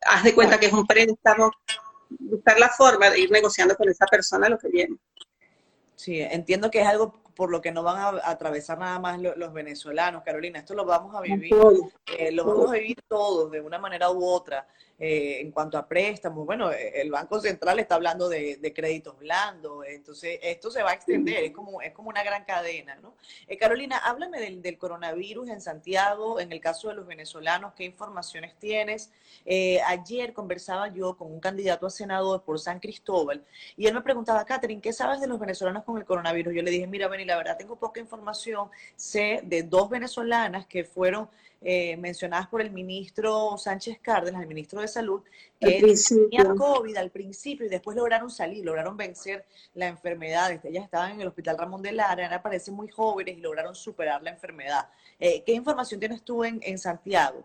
haz 0.06 0.24
de 0.24 0.34
cuenta 0.34 0.60
que 0.60 0.68
es 0.68 0.74
un 0.74 0.86
préstamo, 0.86 1.51
buscar 2.10 2.60
la 2.60 2.70
forma 2.70 3.10
de 3.10 3.20
ir 3.20 3.32
negociando 3.32 3.75
con 3.75 3.89
esa 3.89 4.06
persona 4.06 4.50
lo 4.50 4.58
que 4.58 4.70
viene. 4.70 4.98
Sí, 5.96 6.20
entiendo 6.22 6.72
que 6.72 6.82
es 6.82 6.88
algo 6.88 7.22
por 7.36 7.51
lo 7.51 7.62
que 7.62 7.72
no 7.72 7.84
van 7.84 7.98
a 7.98 8.29
atravesar 8.29 8.77
nada 8.77 9.00
más 9.00 9.20
los, 9.20 9.53
venezolanos, 9.53 10.24
Carolina. 10.24 10.60
Esto 10.60 10.74
lo 10.74 10.86
vamos 10.86 11.15
a 11.15 11.22
vivir, 11.22 11.53
eh, 12.18 12.32
lo 12.32 12.44
vamos 12.46 12.70
a 12.70 12.74
vivir 12.74 12.98
todos 13.08 13.50
de 13.51 13.62
una 13.62 13.79
manera 13.79 14.12
u 14.12 14.25
otra. 14.25 14.68
Eh, 15.01 15.39
en 15.39 15.51
cuanto 15.51 15.77
a 15.77 15.88
préstamos, 15.88 16.46
bueno, 16.46 16.74
eh, 16.74 17.01
el 17.01 17.10
Banco 17.10 17.39
Central 17.39 17.79
está 17.79 17.96
hablando 17.96 18.27
de, 18.27 18.74
créditos 18.75 19.18
blandos, 19.18 19.86
entonces 19.88 20.39
esto 20.44 20.70
se 20.70 20.84
va 20.84 20.91
a 20.91 20.94
extender, 20.94 21.44
es 21.46 21.51
como, 21.51 21.82
es 21.82 21.94
como 21.94 22.10
una 22.10 22.22
gran 22.22 22.44
cadena, 22.44 22.96
¿no? 22.96 23.15
Eh, 23.48 23.58
Carolina, 23.58 23.98
háblame 23.98 24.39
del, 24.39 24.77
coronavirus 24.77 25.50
en 25.50 25.62
Santiago, 25.62 26.39
en 26.39 26.51
el 26.51 26.60
caso 26.60 26.89
de 26.89 26.96
los 26.96 27.08
venezolanos, 27.08 27.74
¿qué 27.75 27.86
informaciones 27.86 28.56
tienes? 28.60 29.12
ayer 29.88 30.34
conversaba 30.34 30.89
yo 30.89 31.18
con 31.18 31.32
un 31.32 31.39
candidato 31.39 31.88
a 31.88 31.89
senador 31.89 32.44
por 32.44 32.60
San 32.60 32.79
Cristóbal 32.79 33.44
y 33.77 33.88
él 33.88 33.94
me 33.94 34.01
preguntaba, 34.01 34.46
Catherine, 34.46 34.82
¿qué 34.82 34.94
sabes 34.94 35.22
de 35.22 35.27
los 35.27 35.39
venezolanos 35.39 35.84
con 35.84 35.98
el 35.98 36.06
coronavirus? 36.06 36.53
Yo 36.53 36.62
le 36.62 36.70
dije, 36.70 36.86
mira, 36.86 37.08
Beni, 37.08 37.25
la 37.25 37.38
verdad 37.38 37.58
tengo 37.58 37.75
poca 37.75 38.00
información, 38.00 38.70
sé 38.96 39.41
de 39.44 39.63
dos 39.63 39.89
venezolanas 39.89 40.68
que 40.68 40.84
fueron 40.84 41.29
eh, 41.62 41.98
mencionadas 41.98 42.48
por 42.48 42.62
el 42.62 42.72
ministro 42.72 43.58
Sánchez 43.58 44.00
Cárdenas, 44.01 44.42
el 44.42 44.48
ministro 44.48 44.80
de 44.80 44.88
Salud, 44.88 45.22
que 45.60 45.82
tenían 46.08 46.56
COVID 46.56 46.96
al 46.96 47.12
principio 47.12 47.66
y 47.66 47.70
después 47.70 47.98
lograron 47.98 48.30
salir, 48.32 48.63
lograron 48.63 48.96
vencer 48.96 49.46
la 49.74 49.88
enfermedad. 49.88 50.54
Este, 50.54 50.70
ellas 50.70 50.86
estaban 50.86 51.12
en 51.12 51.22
el 51.22 51.28
Hospital 51.28 51.58
Ramón 51.58 51.82
de 51.82 51.92
Lara, 51.92 52.25
eran 52.25 52.42
parecen 52.42 52.75
muy 52.75 52.88
jóvenes 52.88 53.38
y 53.38 53.42
lograron 53.42 53.75
superar 53.75 54.24
la 54.24 54.30
enfermedad. 54.30 54.88
Eh, 55.20 55.44
¿Qué 55.46 55.51
información 55.51 56.00
tienes 56.00 56.24
tú 56.24 56.46
en, 56.46 56.78
Santiago? 56.78 57.44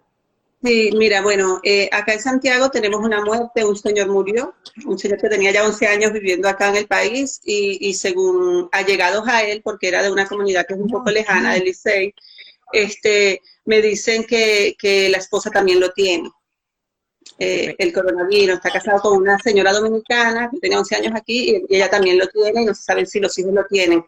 Sí, 0.62 0.90
mira, 0.96 1.20
bueno, 1.20 1.60
eh, 1.64 1.90
acá 1.92 2.14
en 2.14 2.20
Santiago 2.20 2.70
tenemos 2.70 3.00
una 3.00 3.22
muerte, 3.22 3.64
un 3.64 3.76
señor 3.76 4.08
murió, 4.08 4.54
un 4.86 4.96
señor 4.96 5.20
que 5.20 5.28
tenía 5.28 5.50
ya 5.50 5.66
11 5.66 5.88
años 5.88 6.12
viviendo 6.12 6.48
acá 6.48 6.68
en 6.68 6.76
el 6.76 6.86
país 6.86 7.40
y, 7.44 7.78
y 7.86 7.94
según 7.94 8.68
allegados 8.70 9.26
a 9.26 9.42
él, 9.42 9.60
porque 9.62 9.88
era 9.88 10.04
de 10.04 10.12
una 10.12 10.26
comunidad 10.26 10.64
que 10.66 10.74
es 10.74 10.80
un 10.80 10.88
poco 10.88 11.10
lejana 11.10 11.54
del 11.54 11.64
Licey, 11.64 12.14
este, 12.74 13.40
me 13.64 13.80
dicen 13.80 14.24
que, 14.24 14.76
la 15.10 15.18
esposa 15.18 15.50
también 15.50 15.80
lo 15.80 15.90
tiene. 15.92 16.30
Eh, 17.38 17.74
el 17.78 17.92
coronavirus, 17.92 18.56
está 18.56 18.70
casado 18.70 19.00
con 19.00 19.16
una 19.16 19.38
señora 19.38 19.72
dominicana 19.72 20.50
que 20.50 20.60
tiene 20.60 20.76
11 20.76 20.96
años 20.96 21.12
aquí 21.16 21.64
y, 21.68 21.74
ella 21.74 21.88
también 21.88 22.18
lo 22.18 22.28
tiene 22.28 22.62
y 22.62 22.64
no 22.66 22.74
se 22.74 22.82
sabe 22.82 23.06
si 23.06 23.20
los 23.20 23.36
hijos 23.38 23.52
lo 23.52 23.64
tienen. 23.66 24.04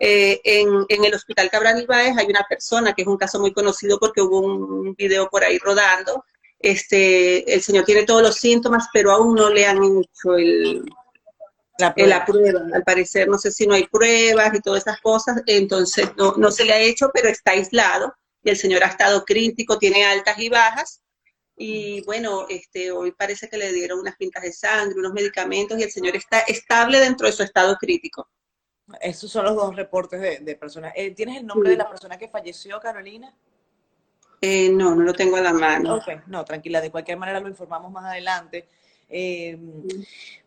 Eh, 0.00 0.40
en, 0.44 0.86
el 1.04 1.14
hospital 1.14 1.50
Cabral 1.50 1.82
Ibáez 1.82 2.16
hay 2.16 2.26
una 2.26 2.46
persona 2.48 2.92
que 2.92 3.02
es 3.02 3.08
un 3.08 3.16
caso 3.16 3.40
muy 3.40 3.52
conocido 3.52 3.98
porque 3.98 4.20
hubo 4.20 4.40
un 4.40 4.94
video 4.94 5.28
por 5.28 5.44
ahí 5.44 5.58
rodando. 5.58 6.24
Este, 6.60 7.52
el 7.52 7.62
señor 7.62 7.84
tiene 7.84 8.04
todos 8.04 8.22
los 8.22 8.36
síntomas, 8.36 8.88
pero 8.92 9.12
aún 9.12 9.34
no 9.34 9.48
le 9.48 9.66
han 9.66 9.78
hecho 9.82 10.36
el, 10.36 10.84
la 11.78 12.24
prueba. 12.24 12.60
Al 12.74 12.82
parecer, 12.82 13.28
no 13.28 13.38
sé 13.38 13.50
si 13.50 13.66
no 13.66 13.74
hay 13.74 13.86
pruebas 13.86 14.54
y 14.54 14.60
todas 14.60 14.82
esas 14.82 15.00
cosas, 15.00 15.42
entonces 15.46 16.10
no, 16.16 16.34
no 16.36 16.50
se 16.50 16.64
le 16.64 16.72
ha 16.72 16.80
hecho, 16.80 17.10
pero 17.12 17.28
está 17.28 17.52
aislado 17.52 18.14
y 18.42 18.50
el 18.50 18.56
señor 18.56 18.84
ha 18.84 18.88
estado 18.88 19.24
crítico, 19.24 19.78
tiene 19.78 20.04
altas 20.04 20.38
y 20.38 20.48
bajas. 20.48 21.02
Y 21.56 22.02
bueno, 22.02 22.46
este, 22.48 22.92
hoy 22.92 23.12
parece 23.12 23.48
que 23.48 23.58
le 23.58 23.72
dieron 23.72 23.98
unas 23.98 24.16
pintas 24.16 24.42
de 24.42 24.52
sangre, 24.52 24.98
unos 24.98 25.12
medicamentos 25.12 25.78
y 25.78 25.82
el 25.82 25.90
señor 25.90 26.14
está 26.14 26.40
estable 26.40 27.00
dentro 27.00 27.26
de 27.26 27.32
su 27.32 27.42
estado 27.42 27.76
crítico. 27.76 28.28
Esos 29.00 29.30
son 29.30 29.44
los 29.44 29.56
dos 29.56 29.74
reportes 29.76 30.44
de, 30.44 30.56
personas. 30.56 30.92
Eh, 30.96 31.10
¿Tienes 31.10 31.38
el 31.38 31.46
nombre 31.46 31.70
de 31.70 31.76
la 31.76 31.88
persona 31.88 32.16
que 32.16 32.28
falleció, 32.28 32.80
Carolina? 32.80 33.34
Eh, 34.40 34.70
no, 34.70 34.94
no 34.94 35.02
lo 35.02 35.12
tengo 35.12 35.36
a 35.36 35.40
la 35.40 35.52
mano. 35.52 35.96
Ok, 35.96 36.26
no, 36.28 36.44
tranquila, 36.44 36.80
de 36.80 36.90
cualquier 36.90 37.18
manera 37.18 37.40
lo 37.40 37.48
informamos 37.48 37.90
más 37.90 38.04
adelante. 38.04 38.68
Eh, 39.08 39.58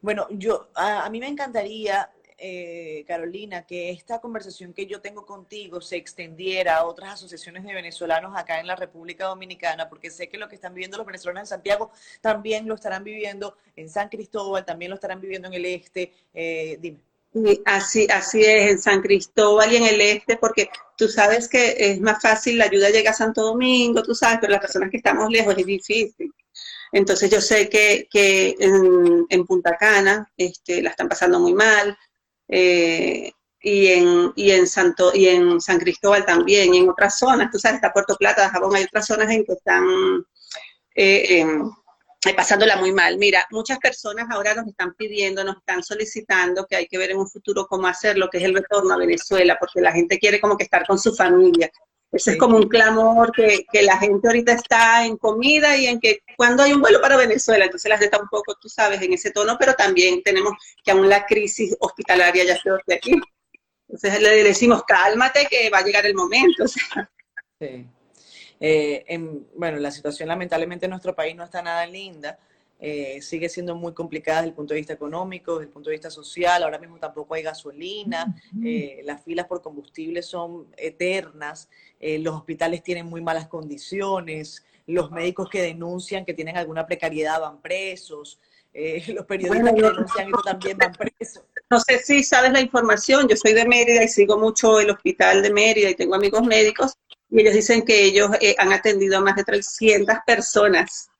bueno, 0.02 0.28
yo, 0.32 0.70
a, 0.76 1.10
mí 1.10 1.20
me 1.20 1.28
encantaría, 1.28 2.12
eh, 2.38 3.04
Carolina, 3.08 3.66
que 3.66 3.92
esta 3.92 4.20
conversación 4.20 4.74
que 4.74 4.86
yo 4.86 5.02
tengo 5.02 5.26
contigo 5.26 5.82
se 5.82 5.98
extendiera 5.98 6.78
a 6.78 6.86
otras 6.86 7.14
asociaciones 7.14 7.64
de 7.64 7.74
venezolanos 7.74 8.36
acá 8.36 8.60
en 8.60 8.68
la 8.68 8.76
República 8.76 9.26
Dominicana, 9.26 9.90
porque 9.90 10.10
sé 10.10 10.30
que 10.30 10.38
lo 10.38 10.50
que 10.50 10.56
están 10.56 10.74
viviendo 10.74 10.98
los 10.98 11.06
venezolanos 11.06 11.42
en 11.42 11.48
Santiago 11.48 11.92
también 12.22 12.68
lo 12.68 12.76
estarán 12.76 13.04
viviendo 13.04 13.56
en 13.76 13.90
San 13.90 14.10
Cristóbal, 14.10 14.66
también 14.66 14.90
lo 14.90 14.96
estarán 14.96 15.22
viviendo 15.22 15.48
en 15.48 15.54
el 15.56 15.66
este. 15.66 16.12
dime 16.34 17.00
así, 17.66 18.08
así 18.12 18.42
es, 18.42 18.72
en 18.72 18.80
San 18.80 19.02
Cristóbal 19.02 19.72
y 19.72 19.78
en 19.78 19.84
el 19.84 20.02
este, 20.02 20.36
porque 20.36 20.70
tú 20.98 21.08
sabes 21.08 21.48
que 21.48 21.76
es 21.78 22.02
más 22.02 22.22
fácil, 22.22 22.58
la 22.58 22.66
ayuda 22.66 22.90
llega 22.90 23.12
a 23.12 23.14
Santo 23.14 23.42
Domingo, 23.42 24.04
tú 24.04 24.14
sabes, 24.14 24.40
pero 24.42 24.52
las 24.52 24.62
personas 24.62 24.92
que 24.92 24.98
estamos 24.98 25.30
lejos 25.32 25.56
es 25.58 25.66
difícil. 25.66 26.34
Entonces 26.92 27.30
yo 27.30 27.42
sé 27.42 27.70
que, 27.70 28.08
que 28.12 28.56
en, 28.60 29.46
Punta 29.46 29.78
Cana 29.78 30.32
este, 30.38 30.82
la 30.82 30.90
están 30.92 31.08
pasando 31.10 31.40
muy 31.40 31.54
mal, 31.54 31.98
eh, 32.48 33.32
y, 33.62 33.88
en, 33.88 34.34
y, 34.36 34.52
en 34.52 34.68
Santo, 34.68 35.12
y 35.14 35.28
en 35.28 35.62
San 35.62 35.80
Cristóbal 35.80 36.26
también, 36.26 36.74
y 36.74 36.80
en 36.80 36.90
otras 36.90 37.18
zonas, 37.18 37.50
tú 37.52 37.60
sabes, 37.60 37.76
está 37.76 37.94
Puerto 37.94 38.16
Plata, 38.18 38.50
Jabón, 38.50 38.76
hay 38.76 38.84
otras 38.84 39.06
zonas 39.06 39.30
en 39.30 39.46
que 39.46 39.54
están... 39.54 39.86
Eh, 40.96 41.46
pasándola 42.36 42.78
muy 42.78 42.94
mal. 42.94 43.18
Mira, 43.18 43.48
muchas 43.50 43.80
personas 43.80 44.28
ahora 44.30 44.54
nos 44.54 44.68
están 44.68 44.94
pidiendo, 44.94 45.44
nos 45.44 45.58
están 45.58 45.84
solicitando 45.84 46.66
que 46.68 46.76
hay 46.76 46.88
que 46.88 46.98
ver 46.98 47.12
en 47.12 47.18
un 47.18 47.28
futuro 47.28 47.66
cómo 47.66 47.88
hacer 47.88 48.18
lo 48.18 48.30
que 48.30 48.38
es 48.38 48.44
el 48.44 48.54
retorno 48.54 48.94
a 48.94 48.98
Venezuela, 48.98 49.58
porque 49.60 49.82
la 49.82 49.92
gente 49.92 50.20
quiere 50.20 50.40
como 50.40 50.56
que 50.56 50.66
estar 50.66 50.86
con 50.86 51.00
su 51.00 51.16
familia. 51.16 51.72
Ese 52.12 52.32
es 52.32 52.38
como 52.38 52.58
un 52.58 52.68
clamor 52.68 53.32
que, 53.32 53.66
que, 53.72 53.84
la 53.84 53.98
gente 53.98 54.28
ahorita 54.28 54.52
está 54.52 55.06
en 55.06 55.16
comida 55.18 55.78
y 55.78 55.86
en 55.86 56.00
que 56.00 56.24
cuando 56.36 56.64
hay 56.64 56.74
un 56.74 56.82
vuelo 56.82 57.00
para 57.00 57.16
Venezuela, 57.16 57.64
entonces 57.64 57.88
las 57.88 58.02
está 58.02 58.20
un 58.20 58.28
poco, 58.28 58.56
tú 58.56 58.68
sabes, 58.68 59.02
en 59.02 59.14
ese 59.14 59.32
tono, 59.32 59.56
pero 59.58 59.76
también 59.76 60.22
tenemos 60.22 60.54
que 60.84 60.92
aún 60.92 61.08
la 61.08 61.26
crisis 61.26 61.76
hospitalaria 61.80 62.44
ya 62.44 62.58
se 62.58 62.70
de 62.86 62.96
aquí. 62.96 63.14
Entonces 63.88 64.22
le 64.22 64.44
decimos, 64.44 64.84
cálmate 64.84 65.48
que 65.50 65.70
va 65.70 65.80
a 65.80 65.84
llegar 65.84 66.06
el 66.06 66.16
momento. 66.16 66.66
Sí. 67.60 67.86
Eh, 68.60 69.06
en, 69.08 69.48
bueno, 69.56 69.78
la 69.78 69.92
situación 69.92 70.28
lamentablemente 70.28 70.86
en 70.86 70.90
nuestro 70.90 71.14
país 71.16 71.36
no 71.36 71.44
está 71.44 71.62
nada 71.62 71.86
linda. 71.86 72.40
Eh, 72.84 73.22
sigue 73.22 73.48
siendo 73.48 73.76
muy 73.76 73.94
complicada 73.94 74.40
desde 74.40 74.50
el 74.50 74.56
punto 74.56 74.74
de 74.74 74.80
vista 74.80 74.94
económico, 74.94 75.54
desde 75.54 75.68
el 75.68 75.72
punto 75.72 75.92
de 75.92 75.98
vista 75.98 76.10
social. 76.10 76.64
Ahora 76.64 76.80
mismo 76.80 76.98
tampoco 76.98 77.36
hay 77.36 77.44
gasolina, 77.44 78.36
eh, 78.66 79.02
las 79.04 79.24
filas 79.24 79.46
por 79.46 79.62
combustible 79.62 80.24
son 80.24 80.66
eternas, 80.76 81.70
los 82.00 82.36
hospitales 82.36 82.82
tienen 82.82 83.06
muy 83.06 83.22
malas 83.22 83.48
condiciones, 83.48 84.66
los 84.88 85.12
médicos 85.12 85.48
que 85.48 85.62
denuncian 85.62 86.26
que 86.26 86.34
tienen 86.34 86.58
alguna 86.58 86.88
precariedad 86.88 87.40
van 87.40 87.62
presos, 87.62 88.40
los 89.14 89.26
periodistas 89.28 89.74
que 89.74 89.82
denuncian 89.82 90.28
esto 90.28 90.42
también 90.44 90.78
van 90.80 90.94
presos. 90.94 91.44
No 91.70 91.80
sé 91.80 92.00
si 92.00 92.24
sabes 92.24 92.52
la 92.52 92.62
información, 92.62 93.28
yo 93.30 93.38
soy 93.38 93.54
de 93.54 93.66
Mérida 93.66 94.04
y 94.04 94.08
sigo 94.08 94.38
mucho 94.40 94.80
el 94.80 94.90
hospital 94.90 95.44
de 95.44 95.54
Mérida 95.54 95.90
y 95.92 95.96
tengo 95.96 96.16
amigos 96.16 96.42
médicos 96.44 96.98
y 97.30 97.40
ellos 97.40 97.54
dicen 97.54 97.84
que 97.84 98.04
ellos 98.04 98.30
eh, 98.42 98.56
han 98.58 98.74
atendido 98.74 99.18
a 99.18 99.22
más 99.22 99.38
de 99.38 99.46
300 99.46 100.18
personas 100.26 101.11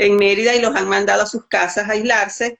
en 0.00 0.16
Mérida 0.16 0.54
y 0.54 0.62
los 0.62 0.74
han 0.74 0.88
mandado 0.88 1.22
a 1.22 1.26
sus 1.26 1.46
casas 1.46 1.88
a 1.88 1.92
aislarse. 1.92 2.58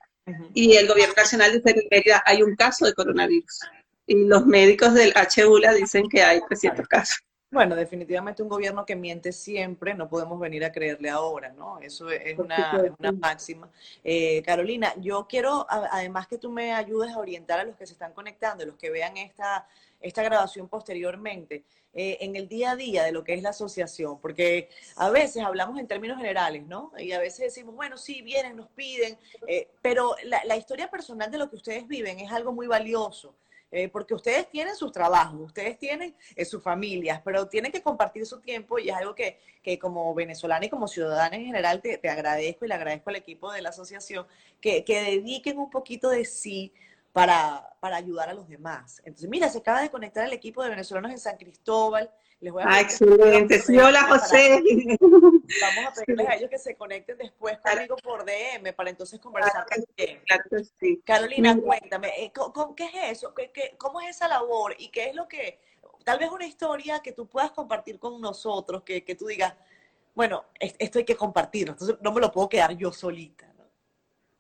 Y 0.55 0.77
el 0.77 0.87
gobierno 0.87 1.15
nacional 1.17 1.53
dice 1.53 1.75
que 1.75 1.81
en 1.81 1.89
Mérida 1.91 2.23
hay 2.27 2.43
un 2.43 2.55
caso 2.55 2.85
de 2.85 2.93
coronavirus. 2.93 3.61
Y 4.07 4.27
los 4.27 4.45
médicos 4.45 4.93
del 4.95 5.15
HULA 5.49 5.73
dicen 5.73 6.09
que 6.09 6.23
hay 6.23 6.41
300 6.47 6.87
casos. 6.87 7.19
Bueno, 7.51 7.75
definitivamente 7.75 8.43
un 8.45 8.49
gobierno 8.49 8.87
que 8.87 8.95
miente 8.95 9.33
siempre, 9.33 9.95
no 9.95 10.09
podemos 10.09 10.39
venir 10.39 10.65
a 10.65 10.71
creerle 10.71 11.11
ahora, 11.11 11.53
¿no? 11.53 11.81
Eso 11.81 12.09
es 12.11 12.39
una, 12.39 12.81
una 12.97 13.11
máxima. 13.11 13.69
Eh, 14.05 14.41
Carolina, 14.45 14.93
yo 14.99 15.27
quiero, 15.29 15.67
además 15.69 16.29
que 16.29 16.39
tú 16.39 16.51
me 16.51 16.73
ayudes 16.73 17.13
a 17.13 17.19
orientar 17.19 17.59
a 17.59 17.65
los 17.65 17.77
que 17.77 17.87
se 17.87 17.95
están 17.95 18.13
conectando, 18.13 18.65
los 18.67 18.77
que 18.77 18.91
vean 18.91 19.17
esta, 19.17 19.67
esta 20.01 20.23
grabación 20.23 20.69
posteriormente, 20.69 21.65
eh, 21.93 22.19
en 22.21 22.37
el 22.37 22.49
día 22.49 22.73
a 22.73 22.77
día 22.77 23.03
de 23.03 23.11
lo 23.11 23.25
que 23.25 23.35
es 23.35 23.43
la 23.43 23.51
asociación, 23.51 24.21
porque 24.21 24.69
a 24.95 25.11
veces 25.11 25.43
hablamos 25.43 25.79
en 25.79 25.89
términos 25.89 26.19
generales, 26.19 26.65
¿no? 26.67 26.93
Y 26.97 27.11
a 27.13 27.19
veces 27.19 27.47
decimos, 27.47 27.75
bueno, 27.75 27.99
sí, 27.99 28.23
vienen, 28.23 28.57
nos 28.57 28.69
piden, 28.69 29.19
eh, 29.49 29.69
pero 29.83 30.15
la, 30.23 30.57
historia 30.57 30.89
personal 30.89 31.31
de 31.31 31.39
lo 31.39 31.51
que 31.51 31.57
ustedes 31.57 31.89
viven 31.89 32.21
es 32.21 32.31
algo 32.31 32.53
muy 32.53 32.67
valioso. 32.67 33.35
Eh, 33.73 33.89
porque 33.89 34.15
ustedes 34.15 34.51
tienen 34.51 34.75
sus 34.75 34.91
trabajos, 34.91 35.41
ustedes 35.43 35.79
tienen 35.79 36.17
sus 36.45 36.61
familias, 36.61 37.21
pero 37.25 37.47
tienen 37.47 37.71
que 37.71 37.81
compartir 37.81 38.27
su 38.27 38.41
tiempo 38.41 38.81
y 38.81 38.89
es 38.89 38.97
algo 38.97 39.15
que, 39.15 39.39
que 39.63 39.79
como 39.79 40.13
venezolana 40.13 40.67
y 40.67 40.69
como 40.69 40.89
ciudadana 40.89 41.37
en 41.37 41.45
general 41.45 41.81
te, 41.81 41.97
te, 41.97 42.09
agradezco 42.09 42.65
y 42.65 42.69
le 42.69 42.75
agradezco 42.75 43.11
al 43.11 43.17
equipo 43.17 43.53
de 43.53 43.63
la 43.63 43.69
asociación 43.69 44.27
que, 44.61 44.83
que 44.85 45.03
dediquen 45.03 45.61
un 45.61 45.71
poquito 45.71 46.11
de 46.11 46.25
sí 46.25 46.73
para, 47.13 47.75
para, 47.81 47.97
ayudar 47.97 48.29
a 48.29 48.35
los 48.35 48.49
demás. 48.49 49.01
Entonces, 49.05 49.29
mira, 49.29 49.49
se 49.49 49.59
acaba 49.59 49.83
de 49.83 49.91
conectar 49.91 50.25
el 50.25 50.33
equipo 50.33 50.63
de 50.63 50.71
venezolanos 50.71 51.11
en 51.11 51.19
San 51.19 51.37
Cristóbal. 51.37 52.11
Les 52.41 52.53
voy 52.53 52.63
a 52.63 52.67
ah, 52.69 52.81
excelente. 52.81 53.61
Sí, 53.61 53.79
hola 53.79 54.03
José. 54.05 54.63
Vamos 55.01 55.87
a 55.87 55.93
pedirles 55.93 56.29
a 56.29 56.35
ellos 56.37 56.49
que 56.49 56.59
se 56.59 56.75
conecten 56.75 57.19
después 57.19 57.59
conmigo 57.59 57.97
por 57.97 58.25
DM 58.25 58.73
para 58.75 58.91
entonces 58.91 59.21
conversar 59.21 59.67
también. 59.67 60.23
Carolina, 61.05 61.59
cuéntame, 61.61 62.09
eh, 62.17 62.33
¿qué 62.77 62.85
es 62.85 63.19
eso? 63.19 63.35
¿Qué, 63.35 63.75
cómo 63.77 64.01
es 64.01 64.17
esa 64.17 64.29
labor? 64.29 64.75
¿Y 64.79 64.89
qué 64.89 65.11
es 65.11 65.15
lo 65.15 65.29
que, 65.29 65.61
tal 66.05 66.19
vez 66.19 66.31
una 66.31 66.47
historia 66.47 67.01
que 67.01 67.13
tú 67.13 67.27
puedas 67.29 67.51
compartir 67.51 67.99
con 67.99 68.21
nosotros, 68.21 68.83
que, 68.85 69.05
que 69.05 69.15
tú 69.15 69.27
digas, 69.27 69.55
bueno, 70.15 70.45
esto 70.59 70.99
hay 70.99 71.05
que 71.05 71.17
compartirlo, 71.17 71.73
entonces 71.73 71.97
no 72.01 72.13
me 72.13 72.21
lo 72.21 72.33
puedo 72.33 72.49
quedar 72.49 72.77
yo 72.77 72.93
solita. 72.93 73.50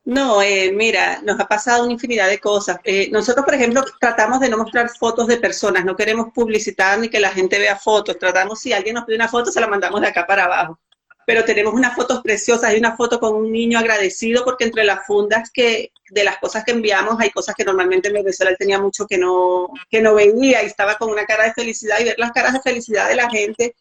No, 0.04 0.40
eh, 0.42 0.72
mira, 0.72 1.20
nos 1.22 1.38
ha 1.38 1.46
pasado 1.46 1.84
una 1.84 1.92
infinidad 1.92 2.28
de 2.28 2.40
cosas. 2.40 2.78
Eh, 2.84 3.10
nosotros, 3.12 3.44
por 3.44 3.54
ejemplo, 3.54 3.84
tratamos 4.00 4.40
de 4.40 4.48
no 4.48 4.56
mostrar 4.56 4.88
fotos 4.88 5.26
de 5.26 5.36
personas, 5.36 5.84
no 5.84 5.94
queremos 5.94 6.32
publicitar 6.34 6.98
ni 6.98 7.08
que 7.08 7.20
la 7.20 7.30
gente 7.30 7.58
vea 7.58 7.76
fotos. 7.76 8.18
Tratamos, 8.18 8.60
si 8.60 8.72
alguien 8.72 8.94
nos 8.94 9.04
pide 9.04 9.16
una 9.16 9.28
foto, 9.28 9.52
se 9.52 9.60
la 9.60 9.68
mandamos 9.68 10.00
de 10.00 10.08
acá 10.08 10.26
para 10.26 10.44
abajo. 10.44 10.80
Pero 11.26 11.44
tenemos 11.44 11.74
unas 11.74 11.94
fotos 11.94 12.22
preciosas, 12.22 12.70
hay 12.70 12.78
una 12.78 12.96
foto 12.96 13.20
con 13.20 13.34
un 13.34 13.52
niño 13.52 13.78
agradecido 13.78 14.42
porque 14.42 14.64
entre 14.64 14.84
las 14.84 15.06
fundas 15.06 15.50
que 15.52 15.92
de 16.10 16.24
las 16.24 16.38
cosas 16.38 16.64
que 16.64 16.72
enviamos 16.72 17.20
hay 17.20 17.30
cosas 17.30 17.54
que 17.54 17.64
normalmente 17.64 18.08
en 18.08 18.14
Venezuela 18.14 18.56
tenía 18.56 18.80
mucho 18.80 19.06
que 19.06 19.18
no, 19.18 19.68
que 19.88 20.00
no 20.00 20.14
veía 20.14 20.62
y 20.62 20.66
estaba 20.66 20.96
con 20.96 21.10
una 21.10 21.24
cara 21.26 21.44
de 21.44 21.52
felicidad 21.52 22.00
y 22.00 22.04
ver 22.04 22.18
las 22.18 22.32
caras 22.32 22.54
de 22.54 22.60
felicidad 22.60 23.08
de 23.08 23.14
la 23.16 23.30
gente 23.30 23.76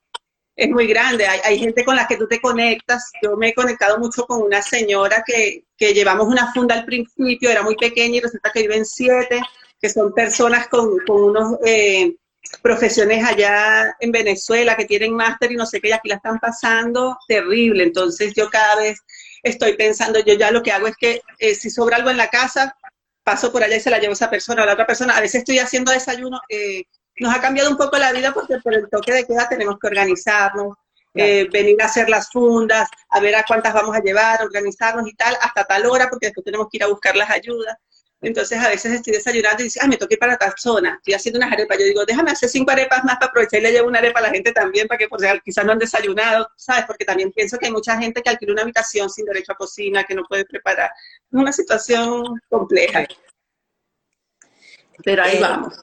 es 0.60 0.69
muy 0.69 0.88
grande. 0.88 1.26
Hay, 1.26 1.58
gente 1.58 1.86
con 1.86 1.95
la 1.95 2.06
que 2.06 2.17
tú 2.17 2.28
te 2.28 2.41
conectas. 2.41 3.12
Yo 3.24 3.38
me 3.38 3.50
he 3.50 3.54
conectado 3.54 3.98
mucho 3.98 4.26
con 4.26 4.41
una 4.41 4.62
señora 4.62 5.24
que, 5.26 5.63
que 5.78 5.93
llevamos 5.93 6.28
una 6.28 6.52
funda 6.54 6.76
al 6.76 6.86
principio, 6.86 7.50
era 7.50 7.63
muy 7.63 7.78
pequeña 7.78 8.17
y 8.17 8.19
resulta 8.19 8.52
que 8.52 8.63
viven 8.63 8.86
siete, 8.86 9.41
que 9.82 9.89
son 9.89 10.13
personas 10.13 10.67
con, 10.67 11.00
con 11.08 11.24
unos 11.24 11.58
eh, 11.65 12.13
profesiones 12.62 13.24
allá 13.26 13.95
en 14.02 14.12
Venezuela 14.12 14.76
que 14.76 14.84
tienen 14.84 15.15
máster 15.15 15.50
y 15.54 15.56
no 15.56 15.65
sé 15.65 15.80
qué, 15.80 15.89
y 15.89 15.91
aquí 15.93 16.10
la 16.10 16.15
están 16.15 16.39
pasando 16.39 17.17
terrible. 17.26 17.84
Entonces 17.84 18.34
yo 18.36 18.50
cada 18.50 18.76
vez 18.76 19.00
estoy 19.43 19.78
pensando, 19.78 20.19
yo 20.19 20.34
ya 20.34 20.52
lo 20.52 20.62
que 20.62 20.74
hago 20.74 20.88
es 20.88 20.98
que 20.98 21.22
eh, 21.38 21.56
si 21.56 21.69
sobra 21.69 21.95
algo 21.95 22.10
en 22.10 22.17
la 22.17 22.30
casa, 22.30 22.76
paso 23.24 23.50
por 23.54 23.63
allá 23.63 23.78
y 23.78 23.80
se 23.80 23.91
la 23.91 24.00
llevo 24.00 24.12
a 24.12 24.13
esa 24.13 24.30
persona 24.30 24.62
o 24.62 24.63
a 24.63 24.67
la 24.67 24.74
otra 24.74 24.88
persona. 24.88 25.15
A 25.15 25.22
veces 25.22 25.39
estoy 25.39 25.60
haciendo 25.60 25.93
desayuno. 25.93 26.41
Eh, 26.50 26.84
nos 27.19 27.36
ha 27.36 27.41
cambiado 27.41 27.69
un 27.69 27.77
poco 27.77 27.97
la 27.97 28.12
vida 28.12 28.34
porque 28.34 28.58
por 28.60 28.73
el 28.73 28.89
toque 28.89 29.13
de 29.13 29.25
queda 29.25 29.47
tenemos 29.47 29.77
que 29.79 29.88
organizarnos, 29.88 30.75
eh, 31.13 31.47
venir 31.51 31.82
a 31.82 31.86
hacer 31.86 32.10
las 32.10 32.29
fundas, 32.32 32.88
a 33.10 33.19
ver 33.19 33.36
a 33.36 33.43
cuántas 33.43 33.73
vamos 33.73 33.95
a 33.95 33.99
llevar, 33.99 34.41
organizarnos 34.41 35.08
y 35.08 35.13
tal, 35.15 35.36
hasta 35.41 35.65
tal 35.65 35.86
hora, 35.86 36.10
porque 36.10 36.27
después 36.27 36.45
tenemos 36.45 36.67
que 36.69 36.77
ir 36.77 36.84
a 36.84 36.88
buscar 36.88 37.15
las 37.15 37.29
ayudas. 37.29 37.75
Entonces 38.21 38.60
a 38.60 38.67
veces 38.67 38.91
estoy 38.93 39.13
desayunando 39.13 39.62
y 39.62 39.65
dice, 39.65 39.79
ay, 39.82 39.88
me 39.88 39.97
toqué 39.97 40.17
para 40.17 40.38
tal 40.38 40.53
zona, 40.58 40.95
estoy 40.95 41.13
haciendo 41.13 41.39
unas 41.39 41.51
arepas. 41.51 41.77
Yo 41.77 41.86
digo, 41.86 42.05
déjame 42.05 42.32
hacer 42.32 42.49
cinco 42.49 42.71
arepas 42.71 43.03
más 43.05 43.15
para 43.15 43.27
aprovechar 43.27 43.60
y 43.60 43.63
le 43.63 43.71
llevo 43.71 43.88
una 43.88 43.99
arepa 43.99 44.19
a 44.19 44.23
la 44.23 44.29
gente 44.29 44.51
también, 44.51 44.88
para 44.88 44.97
que 44.97 45.08
por 45.08 45.19
quizás 45.41 45.65
no 45.65 45.71
han 45.71 45.79
desayunado, 45.79 46.49
¿sabes? 46.58 46.86
Porque 46.86 47.05
también 47.05 47.32
pienso 47.32 47.58
que 47.58 47.67
hay 47.67 47.71
mucha 47.71 47.97
gente 47.97 48.21
que 48.21 48.29
alquila 48.29 48.53
una 48.53 48.62
habitación 48.63 49.10
sin 49.10 49.25
derecho 49.25 49.53
a 49.53 49.55
cocina, 49.55 50.03
que 50.03 50.15
no 50.15 50.23
puede 50.23 50.45
preparar. 50.45 50.91
Es 51.32 51.39
una 51.39 51.53
situación 51.53 52.23
compleja. 52.49 53.05
Pero 55.03 55.23
ahí 55.23 55.38
eh, 55.38 55.41
vamos 55.41 55.79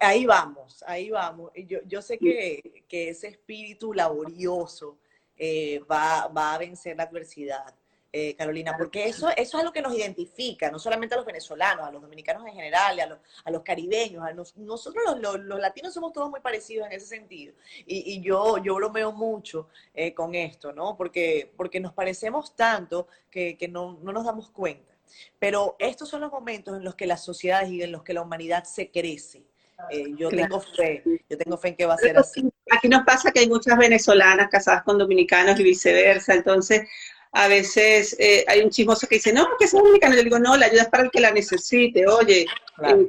ahí 0.00 0.26
vamos, 0.26 0.82
ahí 0.86 1.10
vamos. 1.10 1.52
Yo, 1.66 1.80
yo 1.86 2.02
sé 2.02 2.18
que, 2.18 2.84
que 2.88 3.10
ese 3.10 3.28
espíritu 3.28 3.92
laborioso 3.92 4.98
eh, 5.36 5.80
va, 5.90 6.28
va, 6.28 6.54
a 6.54 6.58
vencer 6.58 6.96
la 6.96 7.04
adversidad, 7.04 7.74
eh, 8.12 8.34
Carolina, 8.34 8.74
porque 8.78 9.06
eso, 9.06 9.28
eso 9.36 9.58
es 9.58 9.64
lo 9.64 9.72
que 9.72 9.82
nos 9.82 9.94
identifica, 9.94 10.70
no 10.70 10.78
solamente 10.78 11.14
a 11.14 11.18
los 11.18 11.26
venezolanos, 11.26 11.86
a 11.86 11.90
los 11.90 12.00
dominicanos 12.00 12.46
en 12.46 12.54
general, 12.54 12.98
a 12.98 13.06
los, 13.06 13.18
a 13.44 13.50
los 13.50 13.62
caribeños, 13.62 14.24
a 14.24 14.32
nosotros 14.32 15.04
los, 15.20 15.40
los, 15.40 15.60
latinos 15.60 15.92
somos 15.92 16.14
todos 16.14 16.30
muy 16.30 16.40
parecidos 16.40 16.86
en 16.86 16.94
ese 16.94 17.06
sentido. 17.06 17.52
Y, 17.84 18.14
y 18.14 18.22
yo, 18.22 18.56
yo 18.58 18.76
bromeo 18.76 19.12
mucho 19.12 19.68
eh, 19.92 20.14
con 20.14 20.34
esto, 20.34 20.72
¿no? 20.72 20.96
Porque, 20.96 21.52
porque 21.56 21.80
nos 21.80 21.92
parecemos 21.92 22.56
tanto 22.56 23.08
que, 23.30 23.58
que 23.58 23.68
no, 23.68 23.98
no 24.00 24.12
nos 24.12 24.24
damos 24.24 24.48
cuenta. 24.48 24.94
Pero 25.38 25.76
estos 25.78 26.08
son 26.08 26.22
los 26.22 26.32
momentos 26.32 26.76
en 26.76 26.84
los 26.84 26.94
que 26.94 27.06
las 27.06 27.22
sociedades 27.22 27.70
y 27.70 27.82
en 27.82 27.92
los 27.92 28.02
que 28.02 28.14
la 28.14 28.22
humanidad 28.22 28.64
se 28.64 28.90
crece. 28.90 29.45
Eh, 29.90 30.14
yo 30.16 30.30
tengo 30.30 30.60
fe, 30.60 31.02
yo 31.28 31.38
tengo 31.38 31.58
fe 31.58 31.68
en 31.68 31.76
que 31.76 31.86
va 31.86 31.94
a 31.94 31.98
ser 31.98 32.18
así. 32.18 32.48
aquí 32.70 32.88
nos 32.88 33.04
pasa 33.04 33.30
que 33.30 33.40
hay 33.40 33.48
muchas 33.48 33.76
venezolanas 33.76 34.48
casadas 34.48 34.82
con 34.82 34.98
dominicanos 34.98 35.60
y 35.60 35.62
viceversa, 35.62 36.34
entonces 36.34 36.88
a 37.32 37.48
veces 37.48 38.16
eh, 38.18 38.44
hay 38.48 38.60
un 38.60 38.70
chismoso 38.70 39.06
que 39.06 39.16
dice, 39.16 39.32
no, 39.32 39.46
porque 39.46 39.68
soy 39.68 39.80
dominicano. 39.80 40.16
Yo 40.16 40.22
digo, 40.22 40.38
no, 40.38 40.56
la 40.56 40.66
ayuda 40.66 40.82
es 40.82 40.88
para 40.88 41.02
el 41.02 41.10
que 41.10 41.20
la 41.20 41.30
necesite. 41.30 42.06
Oye, 42.06 42.46
eh, 42.82 43.08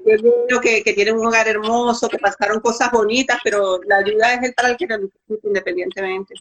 que, 0.62 0.84
que 0.84 0.94
tiene 0.94 1.14
un 1.14 1.26
hogar 1.26 1.48
hermoso, 1.48 2.10
que 2.10 2.18
pasaron 2.18 2.60
cosas 2.60 2.92
bonitas, 2.92 3.40
pero 3.42 3.80
la 3.86 3.98
ayuda 4.00 4.34
es 4.34 4.44
el 4.44 4.54
para 4.54 4.70
el 4.70 4.78
que 4.78 4.88
la 4.88 4.98
necesite 4.98 5.48
independientemente. 5.48 6.34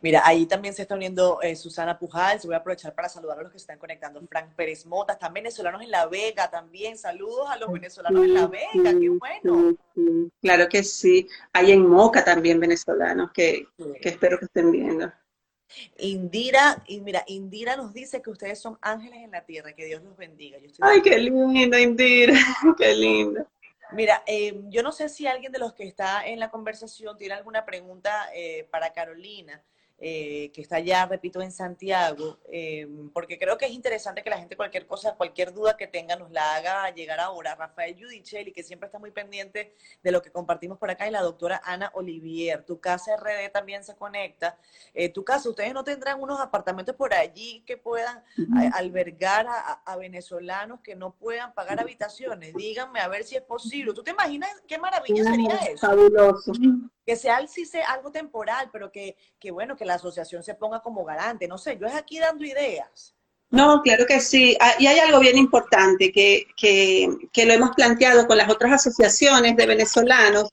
Mira, 0.00 0.22
ahí 0.24 0.46
también 0.46 0.74
se 0.74 0.82
está 0.82 0.94
uniendo 0.94 1.40
eh, 1.42 1.56
Susana 1.56 1.98
Pujal. 1.98 2.40
Se 2.40 2.46
voy 2.46 2.54
a 2.54 2.58
aprovechar 2.58 2.94
para 2.94 3.08
saludar 3.08 3.38
a 3.38 3.42
los 3.42 3.52
que 3.52 3.58
se 3.58 3.64
están 3.64 3.78
conectando. 3.78 4.20
Frank 4.28 4.54
Pérez 4.54 4.86
Mota, 4.86 5.14
están 5.14 5.32
venezolanos 5.32 5.82
en 5.82 5.90
La 5.90 6.06
Vega 6.06 6.50
también. 6.50 6.98
Saludos 6.98 7.48
a 7.50 7.56
los 7.56 7.72
venezolanos 7.72 8.24
en 8.24 8.34
La 8.34 8.46
Vega, 8.46 8.92
qué 8.98 9.08
bueno. 9.08 9.76
claro 10.40 10.68
que 10.68 10.82
sí. 10.82 11.26
Hay 11.52 11.72
en 11.72 11.88
Moca 11.88 12.24
también 12.24 12.60
venezolanos 12.60 13.30
que, 13.32 13.66
que 14.00 14.08
espero 14.08 14.38
que 14.38 14.44
estén 14.46 14.70
viendo. 14.70 15.12
Indira, 15.98 16.82
y 16.86 17.00
mira, 17.00 17.24
Indira 17.26 17.76
nos 17.76 17.92
dice 17.92 18.20
que 18.20 18.30
ustedes 18.30 18.60
son 18.60 18.78
ángeles 18.82 19.20
en 19.22 19.30
la 19.30 19.44
tierra, 19.44 19.72
que 19.72 19.86
Dios 19.86 20.02
los 20.02 20.16
bendiga. 20.16 20.58
Ay, 20.80 21.00
qué 21.02 21.18
linda, 21.18 21.80
Indira, 21.80 22.34
qué 22.78 22.94
linda. 22.94 23.46
Mira, 23.94 24.22
eh, 24.26 24.62
yo 24.68 24.82
no 24.82 24.90
sé 24.90 25.08
si 25.08 25.26
alguien 25.26 25.52
de 25.52 25.58
los 25.58 25.74
que 25.74 25.84
está 25.84 26.26
en 26.26 26.40
la 26.40 26.50
conversación 26.50 27.16
tiene 27.18 27.34
alguna 27.34 27.64
pregunta 27.66 28.28
eh, 28.34 28.66
para 28.70 28.92
Carolina. 28.92 29.62
Eh, 30.04 30.50
que 30.52 30.62
está 30.62 30.80
ya, 30.80 31.06
repito, 31.06 31.40
en 31.40 31.52
Santiago, 31.52 32.40
eh, 32.50 32.88
porque 33.14 33.38
creo 33.38 33.56
que 33.56 33.66
es 33.66 33.70
interesante 33.70 34.24
que 34.24 34.30
la 34.30 34.38
gente 34.38 34.56
cualquier 34.56 34.84
cosa, 34.84 35.14
cualquier 35.14 35.52
duda 35.52 35.76
que 35.76 35.86
tenga, 35.86 36.16
nos 36.16 36.32
la 36.32 36.56
haga 36.56 36.92
llegar 36.92 37.20
ahora. 37.20 37.54
Rafael 37.54 37.94
Judichelli, 37.94 38.50
que 38.50 38.64
siempre 38.64 38.88
está 38.88 38.98
muy 38.98 39.12
pendiente 39.12 39.76
de 40.02 40.10
lo 40.10 40.20
que 40.20 40.32
compartimos 40.32 40.76
por 40.76 40.90
acá, 40.90 41.06
y 41.06 41.12
la 41.12 41.22
doctora 41.22 41.62
Ana 41.64 41.92
Olivier. 41.94 42.64
Tu 42.64 42.80
casa 42.80 43.16
RD 43.16 43.52
también 43.52 43.84
se 43.84 43.94
conecta. 43.94 44.58
Eh, 44.92 45.08
tu 45.08 45.24
casa, 45.24 45.48
ustedes 45.48 45.72
no 45.72 45.84
tendrán 45.84 46.20
unos 46.20 46.40
apartamentos 46.40 46.96
por 46.96 47.14
allí 47.14 47.62
que 47.64 47.76
puedan 47.76 48.24
albergar 48.74 49.46
a, 49.48 49.96
venezolanos 49.96 50.80
que 50.80 50.96
no 50.96 51.14
puedan 51.14 51.54
pagar 51.54 51.78
habitaciones. 51.78 52.54
Díganme 52.54 52.98
a 52.98 53.06
ver 53.06 53.22
si 53.22 53.36
es 53.36 53.42
posible. 53.42 53.94
¿Tú 53.94 54.02
te 54.02 54.10
imaginas 54.10 54.50
qué 54.66 54.78
maravilla 54.78 55.22
sería 55.22 55.56
eso? 55.58 55.86
Fabuloso 55.86 56.50
que 57.04 57.16
sea 57.16 57.40
algo 57.88 58.12
temporal, 58.12 58.70
pero 58.72 58.92
que, 58.92 59.16
que, 59.38 59.50
bueno, 59.50 59.76
que 59.76 59.84
la 59.84 59.91
asociación 59.94 60.42
se 60.42 60.54
ponga 60.54 60.80
como 60.80 61.04
garante. 61.04 61.48
No 61.48 61.58
sé, 61.58 61.78
yo 61.78 61.86
es 61.86 61.94
aquí 61.94 62.18
dando 62.18 62.44
ideas. 62.44 63.14
No, 63.50 63.82
claro 63.82 64.06
que 64.06 64.20
sí. 64.20 64.56
Ah, 64.60 64.74
y 64.78 64.86
hay 64.86 64.98
algo 64.98 65.20
bien 65.20 65.36
importante 65.36 66.10
que, 66.10 66.46
que, 66.56 67.08
que 67.32 67.44
lo 67.44 67.52
hemos 67.52 67.70
planteado 67.76 68.26
con 68.26 68.38
las 68.38 68.48
otras 68.48 68.72
asociaciones 68.72 69.56
de 69.56 69.66
venezolanos, 69.66 70.48